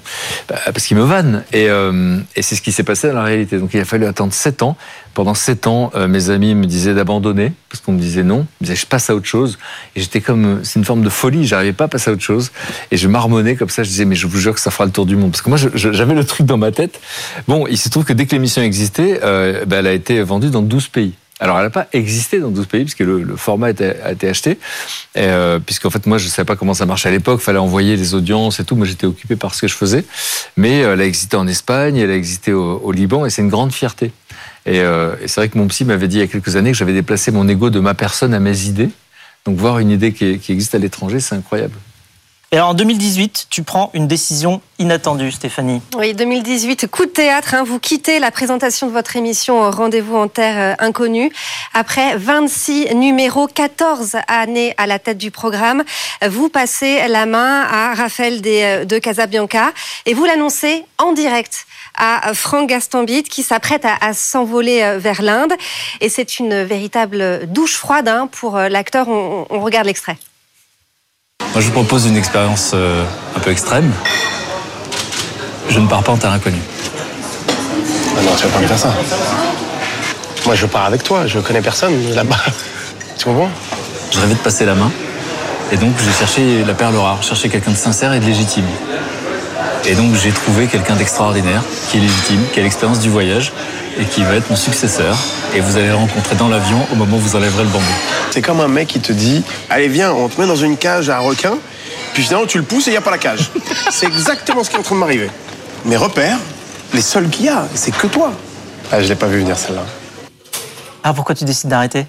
bah, 0.50 0.56
parce 0.66 0.84
qu'ils 0.84 0.98
me 0.98 1.02
vannent. 1.02 1.44
Et, 1.54 1.70
euh, 1.70 2.18
et 2.36 2.42
c'est 2.42 2.54
ce 2.54 2.60
qui 2.60 2.72
s'est 2.72 2.82
passé 2.82 3.08
dans 3.08 3.14
la 3.14 3.22
réalité. 3.22 3.58
Donc 3.58 3.72
il 3.72 3.80
a 3.80 3.86
fallu 3.86 4.04
attendre 4.04 4.34
sept 4.34 4.60
ans. 4.60 4.76
Pendant 5.14 5.32
sept 5.32 5.66
ans, 5.66 5.90
euh, 5.94 6.08
mes 6.08 6.28
amis 6.28 6.54
me 6.54 6.66
disaient 6.66 6.92
d'abandonner 6.92 7.54
parce 7.70 7.80
qu'on 7.80 7.92
me 7.92 8.00
disait 8.00 8.22
non. 8.22 8.46
Ils 8.60 8.64
me 8.64 8.66
disaient 8.66 8.76
je 8.76 8.86
passe 8.86 9.08
à 9.08 9.14
autre 9.14 9.24
chose. 9.24 9.58
Et 9.96 10.02
j'étais 10.02 10.20
comme, 10.20 10.60
c'est 10.62 10.78
une 10.78 10.84
forme 10.84 11.02
de 11.02 11.08
folie. 11.08 11.46
J'arrivais 11.46 11.72
pas 11.72 11.84
à 11.84 11.88
passer 11.88 12.10
à 12.10 12.12
autre 12.12 12.22
chose. 12.22 12.52
Et 12.90 12.98
je 12.98 13.08
marmonnais 13.08 13.56
comme 13.56 13.70
ça. 13.70 13.82
Je 13.82 13.88
disais 13.88 14.04
mais 14.04 14.16
je 14.16 14.26
vous 14.26 14.38
jure 14.38 14.52
que 14.52 14.60
ça 14.60 14.70
fera 14.70 14.84
le 14.84 14.92
tour 14.92 15.06
du 15.06 15.16
monde. 15.16 15.30
Parce 15.30 15.40
que 15.40 15.48
moi, 15.48 15.58
j'avais 15.74 16.14
le 16.14 16.24
truc 16.24 16.46
dans 16.46 16.58
ma 16.58 16.70
tête. 16.70 17.00
Bon, 17.48 17.66
il 17.66 17.78
se 17.78 17.88
trouve 17.88 18.04
que 18.04 18.12
dès 18.12 18.26
que 18.26 18.32
l'émission 18.32 18.60
existait, 18.60 19.20
bah, 19.22 19.76
elle 19.76 19.86
a 19.86 19.92
été 19.94 20.20
vendue 20.20 20.50
dans 20.50 20.60
12 20.60 20.88
pays. 20.88 21.14
Alors, 21.40 21.58
elle 21.58 21.64
n'a 21.64 21.70
pas 21.70 21.88
existé 21.92 22.38
dans 22.38 22.50
12 22.50 22.66
pays, 22.66 22.84
puisque 22.84 23.00
le, 23.00 23.36
format 23.36 23.68
a 23.68 24.12
été, 24.12 24.28
acheté. 24.28 24.58
Euh, 25.16 25.58
puisqu'en 25.58 25.90
fait, 25.90 26.06
moi, 26.06 26.18
je 26.18 26.26
ne 26.26 26.30
savais 26.30 26.46
pas 26.46 26.54
comment 26.54 26.74
ça 26.74 26.86
marchait 26.86 27.08
à 27.08 27.12
l'époque. 27.12 27.40
Il 27.42 27.44
fallait 27.44 27.58
envoyer 27.58 27.96
les 27.96 28.14
audiences 28.14 28.60
et 28.60 28.64
tout. 28.64 28.76
Moi, 28.76 28.86
j'étais 28.86 29.06
occupé 29.06 29.34
par 29.34 29.54
ce 29.54 29.62
que 29.62 29.68
je 29.68 29.74
faisais. 29.74 30.04
Mais 30.56 30.84
euh, 30.84 30.94
elle 30.94 31.00
a 31.00 31.04
existé 31.04 31.36
en 31.36 31.46
Espagne, 31.48 31.96
elle 31.96 32.10
a 32.10 32.16
existé 32.16 32.52
au, 32.52 32.92
Liban, 32.92 33.26
et 33.26 33.30
c'est 33.30 33.42
une 33.42 33.48
grande 33.48 33.72
fierté. 33.72 34.12
Euh, 34.68 35.16
et, 35.20 35.28
c'est 35.28 35.40
vrai 35.40 35.48
que 35.48 35.58
mon 35.58 35.66
psy 35.66 35.84
m'avait 35.84 36.08
dit 36.08 36.16
il 36.16 36.20
y 36.20 36.22
a 36.22 36.28
quelques 36.28 36.54
années 36.54 36.70
que 36.70 36.78
j'avais 36.78 36.92
déplacé 36.92 37.32
mon 37.32 37.48
ego 37.48 37.68
de 37.68 37.80
ma 37.80 37.94
personne 37.94 38.32
à 38.32 38.40
mes 38.40 38.66
idées. 38.66 38.90
Donc, 39.44 39.58
voir 39.58 39.80
une 39.80 39.90
idée 39.90 40.12
qui 40.12 40.52
existe 40.52 40.74
à 40.74 40.78
l'étranger, 40.78 41.18
c'est 41.18 41.34
incroyable. 41.34 41.74
Et 42.54 42.60
en 42.60 42.72
2018, 42.72 43.48
tu 43.50 43.64
prends 43.64 43.90
une 43.94 44.06
décision 44.06 44.60
inattendue, 44.78 45.32
Stéphanie. 45.32 45.82
Oui, 45.96 46.14
2018, 46.14 46.86
coup 46.86 47.04
de 47.04 47.10
théâtre. 47.10 47.52
Hein, 47.54 47.64
vous 47.64 47.80
quittez 47.80 48.20
la 48.20 48.30
présentation 48.30 48.86
de 48.86 48.92
votre 48.92 49.16
émission 49.16 49.68
Rendez-vous 49.72 50.14
en 50.14 50.28
Terre 50.28 50.76
euh, 50.80 50.86
Inconnue. 50.86 51.32
Après 51.72 52.16
26 52.16 52.94
numéros, 52.94 53.48
14 53.48 54.18
années 54.28 54.72
à 54.78 54.86
la 54.86 55.00
tête 55.00 55.18
du 55.18 55.32
programme, 55.32 55.82
vous 56.24 56.48
passez 56.48 57.08
la 57.08 57.26
main 57.26 57.62
à 57.68 57.92
Raphaël 57.94 58.40
euh, 58.46 58.84
de 58.84 58.98
Casabianca 58.98 59.72
et 60.06 60.14
vous 60.14 60.24
l'annoncez 60.24 60.84
en 60.98 61.12
direct 61.12 61.66
à 61.96 62.34
Franck 62.34 62.68
Gastambide 62.68 63.26
qui 63.26 63.42
s'apprête 63.42 63.84
à, 63.84 64.12
s'envoler 64.12 64.80
euh, 64.80 64.98
vers 64.98 65.22
l'Inde. 65.22 65.54
Et 66.00 66.08
c'est 66.08 66.38
une 66.38 66.62
véritable 66.62 67.48
douche 67.48 67.74
froide 67.74 68.06
hein, 68.06 68.28
pour 68.30 68.56
l'acteur. 68.58 69.08
on 69.08 69.60
regarde 69.60 69.88
l'extrait. 69.88 70.18
Moi, 71.54 71.60
je 71.60 71.66
vous 71.68 71.72
propose 71.72 72.06
une 72.06 72.16
expérience 72.16 72.72
euh, 72.74 73.04
un 73.36 73.38
peu 73.38 73.52
extrême. 73.52 73.92
Je 75.68 75.78
ne 75.78 75.86
pars 75.86 76.02
pas 76.02 76.10
en 76.10 76.16
terre 76.16 76.32
inconnue. 76.32 76.58
Ah 77.48 78.22
non, 78.22 78.32
tu 78.36 78.44
vas 78.44 78.48
pas 78.50 78.58
me 78.58 78.66
faire 78.66 78.78
ça. 78.78 78.92
Moi, 80.46 80.56
je 80.56 80.66
pars 80.66 80.86
avec 80.86 81.04
toi. 81.04 81.28
Je 81.28 81.38
connais 81.38 81.62
personne 81.62 82.12
là-bas. 82.12 82.40
Tu 83.16 83.26
comprends? 83.26 83.50
Je 84.12 84.18
rêvais 84.18 84.34
de 84.34 84.40
passer 84.40 84.64
la 84.64 84.74
main. 84.74 84.90
Et 85.70 85.76
donc, 85.76 85.92
j'ai 86.04 86.12
cherché 86.12 86.64
la 86.64 86.74
perle 86.74 86.96
rare, 86.96 87.22
cherché 87.22 87.48
quelqu'un 87.48 87.70
de 87.70 87.76
sincère 87.76 88.12
et 88.12 88.18
de 88.18 88.24
légitime. 88.24 88.66
Et 89.86 89.94
donc 89.94 90.14
j'ai 90.14 90.30
trouvé 90.30 90.66
quelqu'un 90.66 90.96
d'extraordinaire, 90.96 91.62
qui 91.90 91.98
est 91.98 92.00
légitime, 92.00 92.40
qui 92.52 92.60
a 92.60 92.62
l'expérience 92.62 93.00
du 93.00 93.10
voyage 93.10 93.52
et 93.98 94.04
qui 94.04 94.24
va 94.24 94.34
être 94.34 94.48
mon 94.48 94.56
successeur. 94.56 95.14
Et 95.54 95.60
vous 95.60 95.76
allez 95.76 95.88
le 95.88 95.94
rencontrer 95.94 96.36
dans 96.36 96.48
l'avion 96.48 96.78
au 96.90 96.94
moment 96.94 97.18
où 97.18 97.20
vous 97.20 97.36
enlèverez 97.36 97.64
le 97.64 97.68
bambou. 97.68 97.84
C'est 98.30 98.40
comme 98.40 98.60
un 98.60 98.68
mec 98.68 98.88
qui 98.88 99.00
te 99.00 99.12
dit 99.12 99.44
Allez, 99.68 99.88
viens, 99.88 100.12
on 100.12 100.28
te 100.28 100.40
met 100.40 100.46
dans 100.46 100.56
une 100.56 100.78
cage 100.78 101.10
à 101.10 101.18
requin, 101.18 101.58
puis 102.14 102.22
finalement 102.22 102.46
tu 102.46 102.56
le 102.56 102.64
pousses 102.64 102.86
et 102.86 102.90
il 102.90 102.94
n'y 102.94 102.98
a 102.98 103.02
pas 103.02 103.10
la 103.10 103.18
cage. 103.18 103.50
c'est 103.90 104.06
exactement 104.06 104.64
ce 104.64 104.70
qui 104.70 104.76
est 104.76 104.78
en 104.78 104.82
train 104.82 104.94
de 104.94 105.00
m'arriver. 105.00 105.30
Mes 105.84 105.98
repères, 105.98 106.38
les 106.94 107.02
seuls 107.02 107.28
qu'il 107.28 107.44
y 107.44 107.48
a, 107.50 107.68
c'est 107.74 107.94
que 107.94 108.06
toi. 108.06 108.32
Ah, 108.90 109.02
je 109.02 109.08
l'ai 109.08 109.16
pas 109.16 109.26
vu 109.26 109.40
venir 109.40 109.58
celle-là. 109.58 109.84
Ah, 111.02 111.12
pourquoi 111.12 111.34
tu 111.34 111.44
décides 111.44 111.68
d'arrêter? 111.68 112.06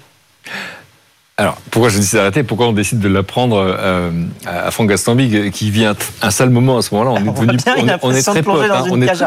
Alors, 1.38 1.58
pourquoi 1.70 1.90
je 1.90 1.98
décide 1.98 2.14
d'arrêter 2.14 2.42
Pourquoi 2.44 2.66
on 2.68 2.72
décide 2.72 2.98
de 2.98 3.08
l'apprendre 3.08 3.58
euh, 3.58 4.10
à 4.46 4.70
Franck 4.70 4.88
Gastambide, 4.88 5.50
qui 5.50 5.70
vit 5.70 5.84
un, 5.84 5.94
un 6.22 6.30
sale 6.30 6.48
moment 6.48 6.78
à 6.78 6.82
ce 6.82 6.94
moment-là? 6.94 7.10
On 7.20 7.26
est 7.26 7.28
On 7.28 7.32
voit 7.32 7.44
devenu, 7.44 7.58
on, 7.82 7.88
est- 7.88 7.98
on 8.02 8.10
est 8.12 8.22
très 8.32 8.42
potes. 8.42 8.70
hein. 8.70 8.84
On 8.90 9.02
est 9.02 9.06
très- 9.14 9.24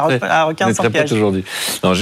est 0.70 0.74
potes 0.90 1.12
aujourd'hui. 1.12 1.44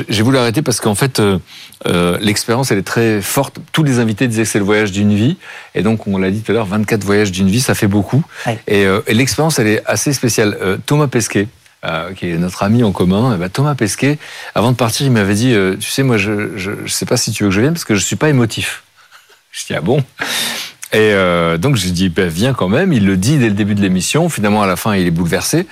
J'ai 0.08 0.24
voulu 0.24 0.38
arrêter 0.38 0.62
parce 0.62 0.80
qu'en 0.80 0.96
fait, 0.96 1.20
euh, 1.20 1.40
euh, 1.88 2.18
l'expérience, 2.22 2.72
elle 2.72 2.78
est 2.78 2.84
très 2.88 3.22
forte. 3.22 3.58
Tous 3.74 3.84
les 3.84 4.00
invités 4.00 4.30
disaient 4.30 4.44
que 4.44 4.48
c'est 4.50 4.60
le 4.60 4.64
voyage 4.66 4.94
d'une 4.94 5.14
vie. 5.14 5.36
Et 5.76 5.82
donc, 5.82 6.08
on 6.08 6.18
l'a 6.18 6.32
dit 6.32 6.40
tout 6.40 6.54
à 6.54 6.56
l'heure, 6.56 6.66
24 6.68 7.04
voyages 7.04 7.34
d'une 7.34 7.50
vie, 7.50 7.60
ça 7.60 7.76
fait 7.76 7.88
beaucoup. 7.88 8.24
Ouais. 8.46 8.58
Et, 8.68 8.86
euh, 8.86 9.02
et 9.08 9.14
l'expérience, 9.14 9.60
elle 9.60 9.68
est 9.68 9.84
assez 9.86 10.14
spéciale. 10.14 10.58
Euh, 10.62 10.78
Thomas 10.86 11.08
Pesquet, 11.08 11.50
euh, 11.86 12.14
qui 12.14 12.30
est 12.30 12.38
notre 12.38 12.64
ami 12.64 12.82
en 12.82 12.94
commun, 12.94 13.34
eh 13.36 13.38
ben, 13.38 13.50
Thomas 13.50 13.76
Pesquet, 13.76 14.20
avant 14.56 14.72
de 14.72 14.78
partir, 14.78 15.06
il 15.06 15.12
m'avait 15.12 15.36
dit, 15.36 15.54
euh, 15.54 15.76
tu 15.78 15.90
sais, 15.92 16.04
moi, 16.04 16.16
je, 16.16 16.56
je, 16.56 16.72
je 16.86 16.94
sais 16.94 17.06
pas 17.06 17.18
si 17.18 17.34
tu 17.34 17.44
veux 17.44 17.50
que 17.50 17.56
je 17.56 17.60
vienne 17.60 17.74
parce 17.74 17.84
que 17.84 17.94
je 17.96 18.06
suis 18.06 18.16
pas 18.16 18.30
émotif. 18.30 18.84
Je 19.58 19.66
dis, 19.66 19.74
ah 19.74 19.82
bon? 19.82 20.04
Et 20.94 21.14
euh, 21.14 21.58
donc, 21.58 21.76
j'ai 21.76 21.90
dit, 21.90 22.10
ben, 22.10 22.30
viens 22.30 22.54
quand 22.54 22.70
même. 22.70 22.94
Il 22.94 23.06
le 23.06 23.18
dit 23.18 23.38
dès 23.38 23.50
le 23.50 23.56
début 23.56 23.76
de 23.76 23.82
l'émission. 23.82 24.30
Finalement, 24.30 24.62
à 24.62 24.68
la 24.68 24.76
fin, 24.76 24.96
il 24.96 25.08
est 25.08 25.12
bouleversé. 25.12 25.66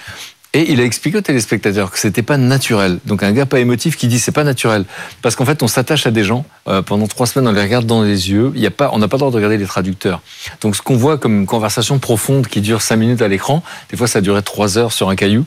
Et 0.55 0.71
il 0.71 0.79
a 0.79 0.85
expliqué 0.85 1.17
aux 1.17 1.21
téléspectateurs 1.21 1.91
que 1.91 1.99
c'était 1.99 2.21
pas 2.21 2.37
naturel. 2.37 2.99
Donc 3.03 3.23
un 3.23 3.33
gars 3.33 3.45
pas 3.45 3.59
émotif 3.59 3.97
qui 3.97 4.07
dit 4.07 4.19
c'est 4.19 4.31
pas 4.31 4.45
naturel 4.45 4.85
parce 5.21 5.35
qu'en 5.35 5.43
fait 5.43 5.61
on 5.63 5.67
s'attache 5.67 6.07
à 6.07 6.11
des 6.11 6.23
gens 6.23 6.45
euh, 6.69 6.81
pendant 6.81 7.07
trois 7.07 7.27
semaines 7.27 7.49
on 7.49 7.51
les 7.51 7.61
regarde 7.61 7.85
dans 7.85 8.03
les 8.03 8.31
yeux. 8.31 8.53
Il 8.55 8.61
y 8.61 8.65
a 8.65 8.71
pas, 8.71 8.89
on 8.93 8.99
n'a 8.99 9.09
pas 9.09 9.17
le 9.17 9.19
droit 9.19 9.31
de 9.31 9.35
regarder 9.35 9.57
les 9.57 9.65
traducteurs. 9.65 10.21
Donc 10.61 10.77
ce 10.77 10.81
qu'on 10.81 10.95
voit 10.95 11.17
comme 11.17 11.39
une 11.41 11.45
conversation 11.45 11.99
profonde 11.99 12.47
qui 12.47 12.61
dure 12.61 12.81
cinq 12.81 12.95
minutes 12.95 13.21
à 13.21 13.27
l'écran, 13.27 13.63
des 13.91 13.97
fois 13.97 14.07
ça 14.07 14.21
durait 14.21 14.43
trois 14.43 14.77
heures 14.77 14.93
sur 14.93 15.09
un 15.09 15.17
caillou. 15.17 15.43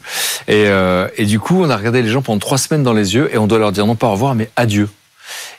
Et, 0.46 0.64
euh, 0.66 1.08
et 1.16 1.24
du 1.24 1.40
coup 1.40 1.62
on 1.64 1.70
a 1.70 1.76
regardé 1.78 2.02
les 2.02 2.10
gens 2.10 2.20
pendant 2.20 2.38
trois 2.38 2.58
semaines 2.58 2.82
dans 2.82 2.92
les 2.92 3.14
yeux 3.14 3.30
et 3.32 3.38
on 3.38 3.46
doit 3.46 3.58
leur 3.58 3.72
dire 3.72 3.86
non 3.86 3.96
pas 3.96 4.08
au 4.08 4.12
revoir 4.12 4.34
mais 4.34 4.50
adieu. 4.56 4.90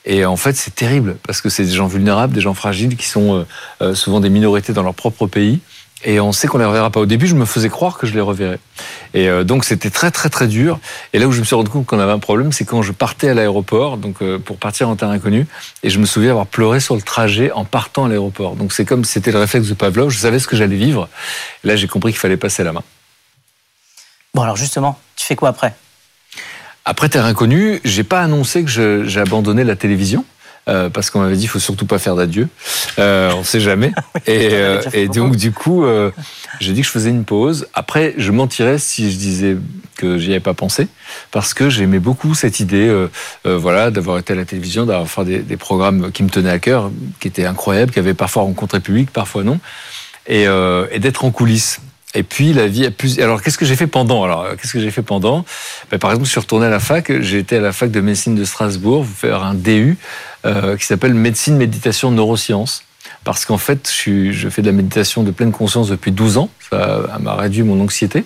Et 0.05 0.25
en 0.25 0.38
fait, 0.38 0.55
c'est 0.55 0.75
terrible 0.75 1.17
parce 1.25 1.41
que 1.41 1.49
c'est 1.49 1.63
des 1.63 1.71
gens 1.71 1.88
vulnérables, 1.88 2.34
des 2.34 2.41
gens 2.41 2.53
fragiles 2.53 2.95
qui 2.95 3.05
sont 3.05 3.36
euh, 3.36 3.45
euh, 3.82 3.95
souvent 3.95 4.19
des 4.19 4.29
minorités 4.29 4.73
dans 4.73 4.84
leur 4.84 4.93
propre 4.93 5.27
pays. 5.27 5.60
Et 6.05 6.21
on 6.21 6.32
sait 6.32 6.47
qu'on 6.47 6.60
les 6.60 6.65
reverra 6.65 6.91
pas. 6.91 7.01
Au 7.01 7.05
début, 7.05 7.27
je 7.27 7.36
me 7.36 7.43
faisais 7.43 7.67
croire 7.67 7.97
que 7.97 8.08
je 8.08 8.13
les 8.13 8.21
reverrais. 8.21 8.60
Et 9.13 9.27
euh, 9.27 9.43
donc, 9.43 9.65
c'était 9.65 9.89
très, 9.89 10.12
très, 10.12 10.29
très 10.29 10.47
dur. 10.47 10.79
Et 11.12 11.19
là 11.19 11.27
où 11.27 11.34
je 11.34 11.41
me 11.41 11.45
suis 11.45 11.55
rendu 11.55 11.69
compte 11.69 11.86
qu'on 11.86 11.99
avait 11.99 12.13
un 12.13 12.19
problème, 12.19 12.53
c'est 12.53 12.63
quand 12.63 12.82
je 12.82 12.93
partais 12.93 13.27
à 13.27 13.34
l'aéroport, 13.34 13.97
donc 13.97 14.23
pour 14.39 14.58
partir 14.58 14.88
en 14.88 14.95
terre 14.95 15.10
inconnue, 15.10 15.45
et 15.84 15.89
je 15.89 15.99
me 15.99 16.05
souviens 16.05 16.32
avoir 16.32 16.47
pleuré 16.47 16.79
sur 16.79 16.95
le 16.95 17.01
trajet 17.01 17.51
en 17.51 17.65
partant 17.65 18.05
à 18.05 18.08
l'aéroport. 18.08 18.55
Donc, 18.55 18.71
c'est 18.71 18.86
comme 18.86 19.03
c'était 19.03 19.34
le 19.34 19.39
réflexe 19.39 19.67
de 19.67 19.73
Pavlov. 19.73 20.10
Je 20.10 20.17
savais 20.17 20.39
ce 20.39 20.47
que 20.47 20.55
j'allais 20.55 20.77
vivre. 20.77 21.10
Et 21.65 21.67
là, 21.67 21.75
j'ai 21.75 21.88
compris 21.88 22.13
qu'il 22.13 22.19
fallait 22.19 22.38
passer 22.38 22.63
la 22.63 22.71
main. 22.71 22.84
Bon, 24.34 24.43
alors 24.43 24.55
justement, 24.55 24.97
tu 25.17 25.25
fais 25.25 25.36
quoi 25.36 25.49
après? 25.49 25.75
Après 26.89 27.08
Terre 27.08 27.25
Inconnue, 27.25 27.80
j'ai 27.86 28.04
pas 28.04 28.21
annoncé 28.21 28.63
que 28.63 29.04
j'ai 29.06 29.19
abandonné 29.19 29.63
la 29.63 29.75
télévision. 29.75 30.25
euh, 30.67 30.89
parce 30.89 31.12
qu'on 31.12 31.19
m'avait 31.21 31.36
dit 31.36 31.43
il 31.43 31.47
faut 31.47 31.60
surtout 31.60 31.86
pas 31.86 31.99
faire 31.99 32.15
d'adieu, 32.15 32.47
euh, 32.97 33.32
on 33.36 33.43
sait 33.43 33.60
jamais. 33.60 33.91
et 34.28 34.49
euh, 34.54 34.82
et 34.93 35.08
donc 35.08 35.36
du 35.36 35.52
coup, 35.52 35.84
euh, 35.84 36.12
j'ai 36.60 36.73
dit 36.73 36.82
que 36.82 36.88
je 36.88 36.91
faisais 36.91 37.12
une 37.12 37.25
pause. 37.25 37.67
Après, 37.75 38.15
je 38.17 38.32
mentirais 38.32 38.80
si 38.80 39.12
je 39.12 39.17
disais 39.17 39.58
que 39.97 40.17
j'y 40.17 40.32
avais 40.32 40.39
pas 40.39 40.54
pensé, 40.56 40.88
parce 41.32 41.54
que 41.54 41.69
j'aimais 41.69 41.99
beaucoup 41.99 42.34
cette 42.34 42.60
idée, 42.60 42.88
euh, 42.88 43.08
euh, 43.45 43.56
voilà, 43.58 43.91
d'avoir 43.91 44.17
été 44.17 44.34
à 44.34 44.36
la 44.36 44.45
télévision, 44.45 44.86
d'avoir 44.88 45.08
fait 45.08 45.25
des, 45.25 45.39
des 45.39 45.58
programmes 45.58 46.12
qui 46.12 46.23
me 46.23 46.30
tenaient 46.30 46.52
à 46.52 46.60
cœur, 46.60 46.91
qui 47.19 47.28
étaient 47.28 47.45
incroyables, 47.45 47.91
qui 47.91 47.99
avaient 47.99 48.13
parfois 48.15 48.43
rencontré 48.43 48.80
public, 48.80 49.12
parfois 49.12 49.43
non, 49.43 49.60
et, 50.28 50.47
euh, 50.47 50.86
et 50.91 50.99
d'être 50.99 51.23
en 51.25 51.32
coulisses. 51.32 51.82
Et 52.15 52.23
puis 52.23 52.53
la 52.53 52.67
vie 52.67 52.85
a 52.85 52.91
plus. 52.91 53.19
Alors 53.19 53.41
qu'est-ce 53.41 53.57
que 53.57 53.65
j'ai 53.65 53.75
fait 53.75 53.87
pendant 53.87 54.23
Alors 54.23 54.47
qu'est-ce 54.59 54.73
que 54.73 54.79
j'ai 54.79 54.91
fait 54.91 55.03
pendant? 55.03 55.45
Ben, 55.91 55.99
Par 55.99 56.09
exemple, 56.09 56.25
je 56.25 56.31
suis 56.31 56.39
retourné 56.39 56.65
à 56.65 56.69
la 56.69 56.79
fac. 56.79 57.11
J'ai 57.21 57.37
été 57.37 57.57
à 57.57 57.61
la 57.61 57.71
fac 57.71 57.91
de 57.91 58.01
médecine 58.01 58.35
de 58.35 58.43
Strasbourg 58.45 59.05
faire 59.05 59.43
un 59.43 59.53
DU 59.53 59.97
euh, 60.45 60.75
qui 60.75 60.85
s'appelle 60.85 61.13
médecine, 61.13 61.55
méditation, 61.55 62.11
neurosciences. 62.11 62.83
Parce 63.23 63.45
qu'en 63.45 63.57
fait, 63.57 63.91
je, 63.91 64.49
fais 64.49 64.61
de 64.61 64.67
la 64.67 64.73
méditation 64.73 65.23
de 65.23 65.31
pleine 65.31 65.51
conscience 65.51 65.89
depuis 65.89 66.11
12 66.11 66.37
ans. 66.37 66.49
Ça 66.69 67.17
m'a 67.19 67.35
réduit 67.35 67.63
mon 67.63 67.79
anxiété. 67.81 68.23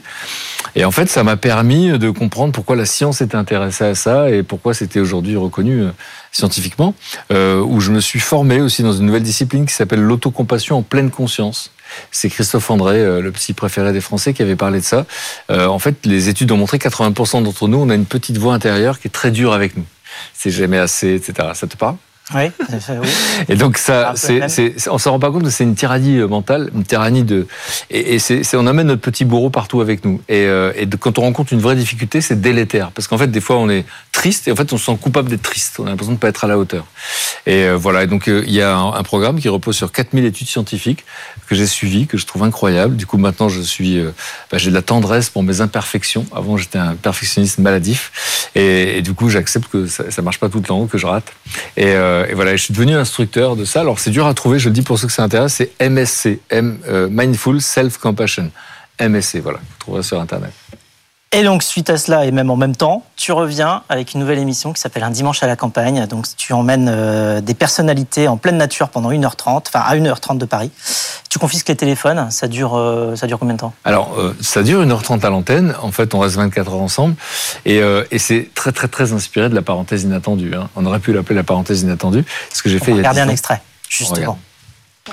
Et 0.75 0.85
en 0.85 0.91
fait, 0.91 1.09
ça 1.09 1.23
m'a 1.23 1.35
permis 1.35 1.97
de 1.97 2.09
comprendre 2.09 2.53
pourquoi 2.53 2.75
la 2.75 2.85
science 2.85 3.21
était 3.21 3.35
intéressée 3.35 3.85
à 3.85 3.95
ça 3.95 4.29
et 4.29 4.43
pourquoi 4.43 4.73
c'était 4.73 4.99
aujourd'hui 4.99 5.35
reconnu 5.35 5.81
euh, 5.81 5.89
scientifiquement. 6.31 6.95
Euh, 7.31 7.59
où 7.59 7.79
je 7.79 7.91
me 7.91 7.99
suis 7.99 8.19
formé 8.19 8.61
aussi 8.61 8.83
dans 8.83 8.93
une 8.93 9.05
nouvelle 9.05 9.23
discipline 9.23 9.65
qui 9.65 9.73
s'appelle 9.73 10.01
l'autocompassion 10.01 10.77
en 10.77 10.83
pleine 10.83 11.11
conscience. 11.11 11.71
C'est 12.11 12.29
Christophe 12.29 12.69
André, 12.69 12.97
euh, 12.99 13.21
le 13.21 13.31
psy 13.31 13.53
préféré 13.53 13.93
des 13.93 14.01
Français, 14.01 14.33
qui 14.33 14.41
avait 14.41 14.55
parlé 14.55 14.79
de 14.79 14.85
ça. 14.85 15.05
Euh, 15.51 15.67
en 15.67 15.79
fait, 15.79 16.05
les 16.05 16.29
études 16.29 16.51
ont 16.51 16.57
montré 16.57 16.79
que 16.79 16.87
80% 16.87 17.43
d'entre 17.43 17.67
nous, 17.67 17.77
on 17.77 17.89
a 17.89 17.95
une 17.95 18.05
petite 18.05 18.37
voix 18.37 18.53
intérieure 18.53 18.99
qui 18.99 19.07
est 19.07 19.11
très 19.11 19.31
dure 19.31 19.53
avec 19.53 19.77
nous. 19.77 19.85
C'est 20.33 20.51
jamais 20.51 20.77
assez, 20.77 21.15
etc. 21.15 21.49
Ça 21.53 21.67
te 21.67 21.75
parle? 21.75 21.95
Oui, 22.33 22.43
oui. 22.69 23.09
et 23.49 23.55
donc 23.55 23.77
ça, 23.77 24.13
c'est, 24.15 24.47
c'est, 24.47 24.75
on 24.89 24.97
s'en 24.97 25.11
rend 25.11 25.19
pas 25.19 25.29
compte, 25.29 25.43
mais 25.43 25.49
c'est 25.49 25.65
une 25.65 25.75
tyrannie 25.75 26.19
euh, 26.19 26.27
mentale, 26.27 26.69
une 26.73 26.85
tyrannie 26.85 27.23
de, 27.23 27.47
et, 27.89 28.15
et 28.15 28.19
c'est, 28.19 28.43
c'est- 28.43 28.55
on 28.55 28.65
amène 28.65 28.87
notre 28.87 29.01
petit 29.01 29.25
bourreau 29.25 29.49
partout 29.49 29.81
avec 29.81 30.05
nous. 30.05 30.21
Et, 30.29 30.45
euh, 30.45 30.71
quand 31.01 31.19
on 31.19 31.23
rencontre 31.23 31.51
une 31.51 31.59
vraie 31.59 31.75
difficulté, 31.75 32.21
c'est 32.21 32.39
délétère, 32.39 32.91
parce 32.91 33.09
qu'en 33.09 33.17
fait, 33.17 33.27
des 33.27 33.41
fois, 33.41 33.57
on 33.57 33.69
est 33.69 33.83
triste, 34.13 34.47
et 34.47 34.51
en 34.51 34.55
fait, 34.55 34.71
on 34.71 34.77
se 34.77 34.85
sent 34.85 34.97
coupable 35.01 35.27
d'être 35.27 35.41
triste. 35.41 35.79
On 35.79 35.85
a 35.85 35.89
l'impression 35.89 36.13
de 36.13 36.17
pas 36.17 36.29
être 36.29 36.45
à 36.45 36.47
la 36.47 36.57
hauteur. 36.57 36.85
Et 37.45 37.63
euh, 37.63 37.75
voilà. 37.75 38.03
Et 38.03 38.07
donc, 38.07 38.29
euh, 38.29 38.43
il 38.47 38.53
y 38.53 38.61
a 38.61 38.77
un, 38.77 39.03
programme 39.03 39.39
qui 39.39 39.49
repose 39.49 39.75
sur 39.75 39.91
4000 39.91 40.23
études 40.23 40.47
scientifiques 40.47 41.03
que 41.47 41.55
j'ai 41.55 41.67
suivies, 41.67 42.07
que 42.07 42.17
je 42.17 42.25
trouve 42.25 42.43
incroyable. 42.43 42.95
Du 42.95 43.05
coup, 43.05 43.17
maintenant, 43.17 43.49
je 43.49 43.59
suis, 43.59 43.99
euh, 43.99 44.11
bah, 44.49 44.57
j'ai 44.57 44.69
de 44.69 44.75
la 44.75 44.81
tendresse 44.81 45.29
pour 45.29 45.43
mes 45.43 45.59
imperfections. 45.59 46.25
Avant, 46.33 46.55
j'étais 46.55 46.77
un 46.77 46.95
perfectionniste 46.95 47.57
maladif, 47.57 48.49
et, 48.55 48.99
et 48.99 49.01
du 49.01 49.13
coup, 49.13 49.29
j'accepte 49.29 49.69
que 49.69 49.87
ça, 49.87 50.09
ça 50.09 50.21
marche 50.21 50.39
pas 50.39 50.47
tout 50.47 50.59
le 50.59 50.65
temps, 50.65 50.85
que 50.85 50.97
je 50.97 51.05
rate. 51.05 51.33
Et, 51.75 51.87
euh, 51.87 52.25
et 52.29 52.33
voilà, 52.33 52.55
je 52.55 52.63
suis 52.63 52.73
devenu 52.73 52.95
instructeur 52.95 53.55
de 53.55 53.65
ça. 53.65 53.81
Alors 53.81 53.99
c'est 53.99 54.11
dur 54.11 54.27
à 54.27 54.33
trouver, 54.33 54.59
je 54.59 54.69
le 54.69 54.73
dis 54.73 54.83
pour 54.83 54.99
ceux 54.99 55.07
que 55.07 55.13
ça 55.13 55.23
intéresse, 55.23 55.55
c'est 55.55 55.89
MSC, 55.89 56.39
M, 56.49 56.77
Mindful 57.09 57.61
Self 57.61 57.97
Compassion. 57.97 58.51
MSC, 59.01 59.39
voilà, 59.39 59.57
vous 59.57 59.79
trouverez 59.79 60.03
sur 60.03 60.21
Internet. 60.21 60.53
Et 61.35 61.41
donc, 61.43 61.63
suite 61.63 61.89
à 61.89 61.97
cela, 61.97 62.25
et 62.25 62.31
même 62.31 62.51
en 62.51 62.55
même 62.55 62.75
temps, 62.75 63.03
tu 63.15 63.31
reviens 63.31 63.81
avec 63.89 64.13
une 64.13 64.19
nouvelle 64.19 64.37
émission 64.37 64.71
qui 64.71 64.79
s'appelle 64.79 65.01
Un 65.01 65.09
dimanche 65.09 65.41
à 65.41 65.47
la 65.47 65.55
campagne. 65.55 66.05
Donc, 66.05 66.27
tu 66.37 66.53
emmènes 66.53 66.87
euh, 66.93 67.41
des 67.41 67.55
personnalités 67.55 68.27
en 68.27 68.37
pleine 68.37 68.57
nature 68.57 68.89
pendant 68.89 69.09
1h30, 69.11 69.63
enfin 69.67 69.79
à 69.79 69.95
1h30 69.95 70.37
de 70.37 70.45
Paris. 70.45 70.69
Tu 71.31 71.39
confisques 71.39 71.69
les 71.69 71.75
téléphones. 71.75 72.29
Ça 72.29 72.47
dure, 72.47 72.77
euh, 72.77 73.15
ça 73.15 73.25
dure 73.25 73.39
combien 73.39 73.55
de 73.55 73.59
temps? 73.61 73.73
Alors, 73.83 74.13
euh, 74.19 74.35
ça 74.41 74.61
dure 74.61 74.85
1h30 74.85 75.25
à 75.25 75.29
l'antenne. 75.31 75.73
En 75.81 75.91
fait, 75.91 76.13
on 76.13 76.19
reste 76.19 76.35
24 76.35 76.71
heures 76.71 76.81
ensemble. 76.81 77.15
Et, 77.65 77.81
euh, 77.81 78.03
et 78.11 78.19
c'est 78.19 78.49
très, 78.53 78.71
très, 78.71 78.87
très 78.87 79.11
inspiré 79.11 79.49
de 79.49 79.55
la 79.55 79.63
parenthèse 79.63 80.03
inattendue. 80.03 80.53
hein. 80.53 80.69
On 80.75 80.85
aurait 80.85 80.99
pu 80.99 81.13
l'appeler 81.13 81.35
la 81.35 81.43
parenthèse 81.43 81.81
inattendue. 81.81 82.23
Ce 82.53 82.61
que 82.61 82.69
j'ai 82.69 82.77
fait 82.77 82.91
il 82.91 82.97
y 82.97 83.05
a 83.05 83.09
regarder 83.09 83.21
10 83.21 83.23
un 83.23 83.27
ans. 83.29 83.31
extrait, 83.31 83.61
justement. 83.89 84.37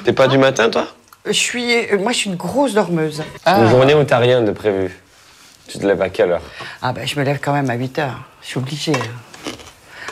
T'es 0.04 0.12
pas 0.12 0.28
du 0.28 0.37
matin, 0.37 0.68
toi? 0.68 0.87
Je 1.24 1.33
suis, 1.33 1.64
moi, 1.98 2.12
je 2.12 2.18
suis 2.18 2.30
une 2.30 2.37
grosse 2.37 2.74
dormeuse. 2.74 3.22
Une 3.46 3.68
journée 3.70 3.94
où 3.94 4.04
t'as 4.04 4.18
rien 4.18 4.42
de 4.42 4.50
prévu. 4.52 5.00
Tu 5.70 5.78
te 5.78 5.87
lèves 5.87 6.02
à 6.02 6.09
quelle 6.09 6.33
heure 6.33 6.42
Ah 6.83 6.92
ben, 6.92 7.06
je 7.06 7.16
me 7.18 7.24
lève 7.24 7.38
quand 7.40 7.52
même 7.52 7.70
à 7.70 7.74
8 7.74 7.98
heures. 8.00 8.20
Je 8.42 8.46
suis 8.48 8.59
obligée. 8.59 8.92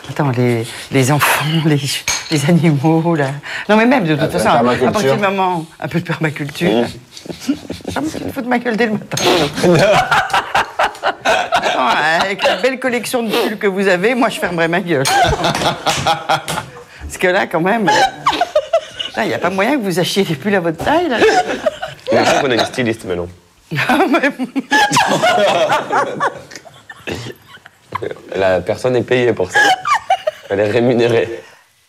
Attends, 0.08 0.30
les, 0.30 0.64
les 0.92 1.10
enfants, 1.12 1.44
les, 1.66 1.80
les 2.30 2.48
animaux, 2.48 3.14
là. 3.16 3.30
Non, 3.68 3.76
mais 3.76 3.84
même, 3.86 4.04
de 4.04 4.14
toute 4.14 4.20
la 4.20 4.28
façon, 4.30 4.48
à 4.48 4.62
partir 4.92 5.16
du 5.16 5.20
moment, 5.20 5.66
un 5.80 5.88
peu 5.88 6.00
de 6.00 6.04
permaculture. 6.04 6.86
Ça 7.92 8.00
me 8.00 8.08
fout 8.08 8.44
de 8.44 8.48
ma 8.48 8.58
gueule 8.60 8.76
dès 8.76 8.86
le 8.86 8.92
matin. 8.92 9.16
Attends, 11.24 11.88
avec 12.22 12.42
la 12.44 12.56
belle 12.56 12.78
collection 12.78 13.24
de 13.24 13.30
pulls 13.30 13.58
que 13.58 13.66
vous 13.66 13.88
avez, 13.88 14.14
moi, 14.14 14.28
je 14.28 14.38
fermerai 14.38 14.68
ma 14.68 14.80
gueule. 14.80 15.04
Parce 16.04 17.18
que 17.18 17.26
là, 17.26 17.46
quand 17.48 17.60
même, 17.60 17.90
il 19.16 19.24
n'y 19.24 19.34
a 19.34 19.38
pas 19.38 19.50
moyen 19.50 19.72
que 19.76 19.82
vous 19.82 19.98
achetiez 19.98 20.22
des 20.22 20.36
pulls 20.36 20.54
à 20.54 20.60
votre 20.60 20.82
taille, 20.84 21.08
là. 21.08 21.16
On 22.44 22.50
a 22.50 22.54
une 22.54 22.64
styliste 22.64 23.04
maintenant. 23.04 23.26
La 28.36 28.60
personne 28.60 28.96
est 28.96 29.02
payée 29.02 29.32
pour 29.32 29.50
ça. 29.50 29.58
Elle 30.50 30.60
est 30.60 30.70
rémunérée. 30.70 31.42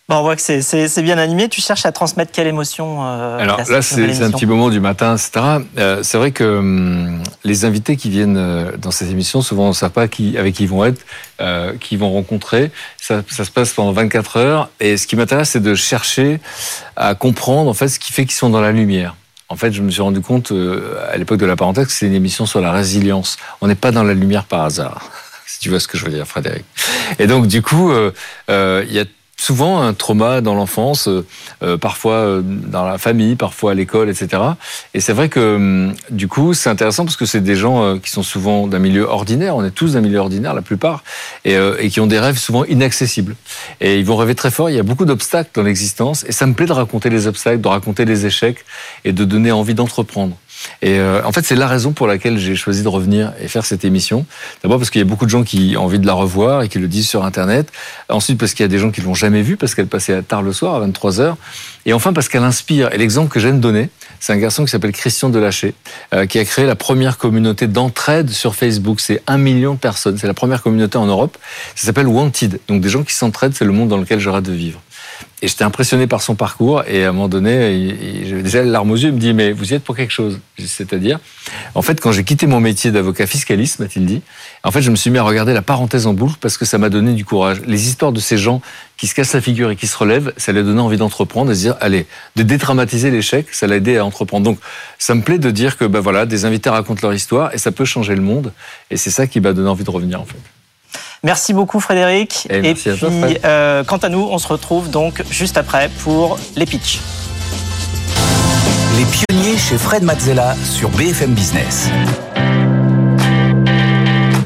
Bon, 0.08 0.16
on 0.16 0.22
voit 0.24 0.36
que 0.36 0.42
c'est- 0.42 0.64
c'est 0.64 0.88
c'est 0.88 1.04
bien 1.04 1.20
animé. 1.20 1.50
Tu 1.50 1.62
cherches 1.62 1.86
à 1.86 1.92
transmettre 1.92 2.32
quelle 2.32 2.48
émotion 2.48 3.06
euh, 3.06 3.38
Alors 3.38 3.58
là, 3.70 3.82
c'est 3.84 4.24
un 4.24 4.32
petit 4.32 4.48
moment 4.48 4.70
du 4.72 4.80
matin, 4.80 5.16
etc. 5.16 5.60
Euh, 5.78 6.02
c'est 6.02 6.18
vrai 6.18 6.32
que 6.32 6.44
hum, 6.44 7.22
les 7.44 7.64
invités 7.64 7.96
qui 7.96 8.10
viennent 8.10 8.38
euh, 8.38 8.72
dans 8.78 8.90
ces 8.90 9.12
émissions, 9.12 9.44
souvent 9.44 9.66
on 9.66 9.70
ne 9.70 9.74
sait 9.74 9.88
pas 9.90 10.08
qui, 10.08 10.36
avec 10.40 10.56
qui 10.56 10.64
ils 10.64 10.70
vont 10.70 10.84
être, 10.84 11.00
euh, 11.42 11.74
qui 11.80 11.94
ils 11.94 12.00
vont 12.00 12.12
rencontrer. 12.12 12.72
Ça, 13.00 13.22
ça 13.30 13.46
se 13.46 13.52
passe 13.52 13.72
pendant 13.72 13.92
24 13.92 14.38
heures. 14.38 14.70
Et 14.80 14.98
ce 14.98 15.06
qui 15.06 15.16
m'intéresse, 15.16 15.52
c'est 15.52 15.60
de 15.62 15.76
chercher 15.76 16.40
à 16.96 17.14
comprendre 17.14 17.70
en 17.70 17.76
fait 17.76 17.88
ce 17.88 18.00
qui 18.00 18.12
fait 18.12 18.24
qu'ils 18.24 18.32
sont 18.34 18.50
dans 18.50 18.62
la 18.62 18.72
lumière. 18.72 19.16
En 19.52 19.56
fait, 19.56 19.72
je 19.72 19.82
me 19.82 19.90
suis 19.90 20.02
rendu 20.02 20.22
compte 20.22 20.52
euh, 20.52 20.96
à 21.12 21.18
l'époque 21.18 21.40
de 21.40 21.46
la 21.48 21.56
parenthèse 21.56 21.88
que 21.88 21.92
c'est 21.92 22.06
une 22.06 22.14
émission 22.14 22.46
sur 22.46 22.62
la 22.62 22.72
résilience. 22.72 23.38
On 23.62 23.68
n'est 23.68 23.76
pas 23.76 23.92
dans 23.92 24.04
la 24.04 24.14
lumière 24.14 24.46
par 24.46 24.62
hasard. 24.62 25.10
Si 25.50 25.58
tu 25.58 25.70
vois 25.70 25.80
ce 25.80 25.88
que 25.88 25.98
je 25.98 26.06
veux 26.06 26.12
dire, 26.12 26.28
Frédéric. 26.28 26.64
Et 27.18 27.26
donc, 27.26 27.48
du 27.48 27.64
coup, 27.64 27.92
euh, 27.92 28.12
euh, 28.52 28.86
il 28.88 28.94
y 28.94 29.00
a 29.00 29.06
souvent 29.40 29.82
un 29.82 29.94
trauma 29.94 30.42
dans 30.42 30.54
l'enfance, 30.54 31.08
euh, 31.08 31.26
euh, 31.64 31.78
parfois 31.78 32.16
euh, 32.16 32.42
dans 32.44 32.86
la 32.86 32.98
famille, 32.98 33.36
parfois 33.36 33.72
à 33.72 33.74
l'école, 33.74 34.10
etc. 34.10 34.44
Et 34.94 35.00
c'est 35.00 35.14
vrai 35.14 35.30
que 35.30 35.56
hum, 35.56 35.94
du 36.12 36.28
coup, 36.28 36.54
c'est 36.54 36.70
intéressant 36.70 37.06
parce 37.06 37.16
que 37.16 37.26
c'est 37.26 37.40
des 37.40 37.56
gens 37.56 37.84
euh, 37.84 37.98
qui 37.98 38.10
sont 38.12 38.22
souvent 38.22 38.68
d'un 38.68 38.80
milieu 38.80 39.04
ordinaire. 39.04 39.56
On 39.56 39.64
est 39.64 39.72
tous 39.72 39.94
d'un 39.94 40.02
milieu 40.02 40.20
ordinaire, 40.20 40.54
la 40.54 40.62
plupart, 40.62 41.04
et, 41.46 41.56
euh, 41.56 41.78
et 41.80 41.90
qui 41.90 42.02
ont 42.02 42.08
des 42.08 42.20
rêves 42.20 42.38
souvent 42.38 42.66
inaccessibles. 42.66 43.36
Et 43.80 43.98
ils 43.98 44.06
vont 44.06 44.18
rêver 44.18 44.36
très 44.36 44.52
fort. 44.52 44.70
Il 44.70 44.76
y 44.76 44.80
a 44.80 44.84
beaucoup 44.84 45.06
d'obstacles 45.06 45.52
dans 45.54 45.64
l'existence, 45.64 46.26
et 46.28 46.34
ça 46.34 46.46
me 46.46 46.54
plaît 46.54 46.68
de 46.68 46.74
raconter 46.74 47.10
les 47.10 47.26
obstacles, 47.28 47.62
de 47.62 47.68
raconter 47.68 48.04
les 48.04 48.26
échecs, 48.26 48.66
et 49.06 49.14
de 49.14 49.24
donner 49.24 49.54
envie 49.54 49.74
d'entreprendre. 49.74 50.36
Et 50.82 51.00
euh, 51.00 51.22
en 51.26 51.32
fait, 51.32 51.46
c'est 51.46 51.56
la 51.56 51.68
raison 51.68 51.92
pour 51.92 52.08
laquelle 52.08 52.38
j'ai 52.38 52.56
choisi 52.56 52.84
de 52.84 52.88
revenir 52.88 53.34
et 53.42 53.48
faire 53.48 53.66
cette 53.66 53.86
émission. 53.86 54.26
D'abord 54.64 54.78
parce 54.78 54.90
qu'il 54.90 55.00
y 55.00 55.02
a 55.02 55.06
beaucoup 55.06 55.26
de 55.26 55.30
gens 55.30 55.44
qui 55.44 55.76
ont 55.78 55.84
envie 55.84 56.00
de 56.00 56.08
la 56.08 56.14
revoir 56.14 56.64
et 56.64 56.70
qui 56.70 56.80
le 56.80 56.88
disent 56.88 57.08
sur 57.08 57.26
Internet. 57.26 57.72
Ensuite 58.10 58.40
parce 58.40 58.54
qu'il 58.54 58.64
y 58.64 58.66
a 58.66 58.70
des 58.70 58.80
gens 58.80 58.92
qui 58.92 59.02
l'ont 59.02 59.14
jamais 59.14 59.42
vue 59.42 59.58
parce 59.58 59.76
qu'elle 59.76 59.88
passait 59.88 60.22
tard 60.22 60.42
le 60.42 60.54
soir 60.54 60.76
à 60.76 60.80
23 60.80 61.12
h 61.20 61.36
Et 61.86 61.94
enfin 61.94 62.14
parce 62.14 62.30
qu'elle 62.30 62.44
inspire. 62.44 62.94
Et 62.94 62.98
l'exemple 62.98 63.32
que 63.32 63.40
j'aime 63.40 63.60
donner, 63.60 63.90
c'est 64.20 64.34
un 64.34 64.38
garçon 64.38 64.66
qui 64.66 64.72
s'appelle 64.72 64.92
Christian 64.92 65.30
Delaché, 65.30 65.74
euh, 66.14 66.26
qui 66.26 66.40
a 66.40 66.46
créé 66.46 66.66
la 66.66 66.76
première 66.76 67.18
communauté 67.18 67.68
d'entraide 67.68 68.30
sur 68.30 68.56
Facebook. 68.56 69.00
C'est 69.00 69.22
un 69.28 69.38
million 69.38 69.74
de 69.74 69.80
personnes. 69.80 70.18
C'est 70.18 70.28
la 70.28 70.34
première 70.34 70.62
communauté 70.62 70.98
en 70.98 71.06
Europe. 71.06 71.38
Ça 71.76 71.88
s'appelle 71.88 72.08
Wanted. 72.08 72.60
Donc 72.68 72.82
des 72.82 72.90
gens 72.90 73.04
qui 73.04 73.14
s'entraident, 73.14 73.56
c'est 73.56 73.66
le 73.66 73.72
monde 73.72 73.90
dans 73.90 73.98
lequel 73.98 74.20
j'aurais 74.20 74.42
de 74.42 74.52
vivre. 74.52 74.82
Et 75.42 75.48
j'étais 75.48 75.64
impressionné 75.64 76.06
par 76.08 76.22
son 76.22 76.36
parcours. 76.36 76.84
Et 76.88 77.06
à 77.06 77.10
un 77.10 77.12
moment 77.12 77.30
donné, 77.30 77.96
j'avais 78.26 78.44
déjà 78.44 78.62
les 78.62 78.70
larmes 78.70 78.92
aux 78.92 78.96
yeux. 78.96 79.10
Il 79.10 79.16
me 79.16 79.20
dit, 79.20 79.34
mais 79.34 79.52
vous 79.52 79.72
y 79.72 79.76
êtes 79.76 79.84
pour 79.84 79.96
quelque 79.96 80.12
chose. 80.12 80.40
C'est-à-dire, 80.58 81.20
en 81.76 81.82
fait, 81.82 82.02
quand 82.02 82.12
j'ai 82.12 82.24
quitté 82.24 82.46
mon 82.46 82.60
métier 82.60 82.92
d'avocat 82.92 83.26
fiscaliste, 83.26 83.80
m'a-t-il 83.80 84.06
dit, 84.06 84.22
en 84.64 84.72
fait, 84.72 84.82
je 84.82 84.92
me 84.92 84.96
suis 84.96 85.10
mis 85.12 85.18
à 85.18 85.24
regarder 85.24 85.54
la 85.54 85.62
parenthèse 85.62 86.08
en 86.08 86.14
boucle 86.14 86.36
parce 86.42 86.58
que 86.58 86.66
ça 86.66 86.78
m'a 86.78 86.90
donné 86.90 87.14
du 87.14 87.24
courage. 87.24 87.62
Les 87.66 87.88
histoires 87.88 88.12
de 88.12 88.20
ces 88.20 88.38
gens 88.38 88.62
qui 88.98 89.08
se 89.08 89.16
cassent 89.16 89.34
la 89.34 89.42
figure 89.42 89.72
et 89.72 89.76
qui 89.78 89.88
se 89.88 89.98
relèvent, 89.98 90.34
ça 90.36 90.52
leur 90.52 90.66
donnait 90.66 90.82
envie 90.82 90.98
d'entreprendre 90.98 91.50
de 91.50 91.54
se 91.54 91.62
dire, 91.62 91.76
allez, 91.80 92.06
de 92.36 92.44
dédramatiser 92.44 93.12
l'échec, 93.12 93.48
ça 93.54 93.66
l'a 93.66 93.78
aidé 93.78 93.98
à 93.98 94.06
entreprendre. 94.06 94.44
Donc, 94.44 94.60
ça 94.98 95.16
me 95.16 95.22
plaît 95.22 95.40
de 95.40 95.52
dire 95.52 95.78
que, 95.78 95.86
ben 95.86 96.02
voilà, 96.02 96.26
des 96.26 96.44
invités 96.44 96.70
racontent 96.70 97.00
leur 97.02 97.14
histoire 97.14 97.54
et 97.54 97.58
ça 97.58 97.72
peut 97.72 97.86
changer 97.86 98.16
le 98.16 98.22
monde. 98.22 98.52
Et 98.92 98.98
c'est 98.98 99.12
ça 99.12 99.26
qui 99.26 99.40
m'a 99.40 99.54
donné 99.54 99.70
envie 99.70 99.86
de 99.86 99.92
revenir, 99.92 100.20
en 100.20 100.26
fait. 100.26 100.36
Merci 101.24 101.54
beaucoup 101.54 101.80
Frédéric. 101.80 102.48
Et 102.50 102.62
merci 102.62 102.90
à 102.90 102.94
puis, 102.94 103.02
toi, 103.02 103.10
euh, 103.46 103.84
quant 103.84 103.98
à 103.98 104.10
nous, 104.10 104.28
on 104.32 104.38
se 104.38 104.48
retrouve 104.48 104.90
donc 104.90 105.24
juste 105.30 105.58
après 105.58 105.90
pour 106.04 106.40
les 106.56 106.66
pitchs. 106.66 107.00
Les 108.98 109.06
pionniers 109.06 109.58
chez 109.58 109.78
Fred 109.78 110.04
Mazzella 110.04 110.56
sur 110.64 110.90
BFM 110.90 111.34
Business. 111.34 111.90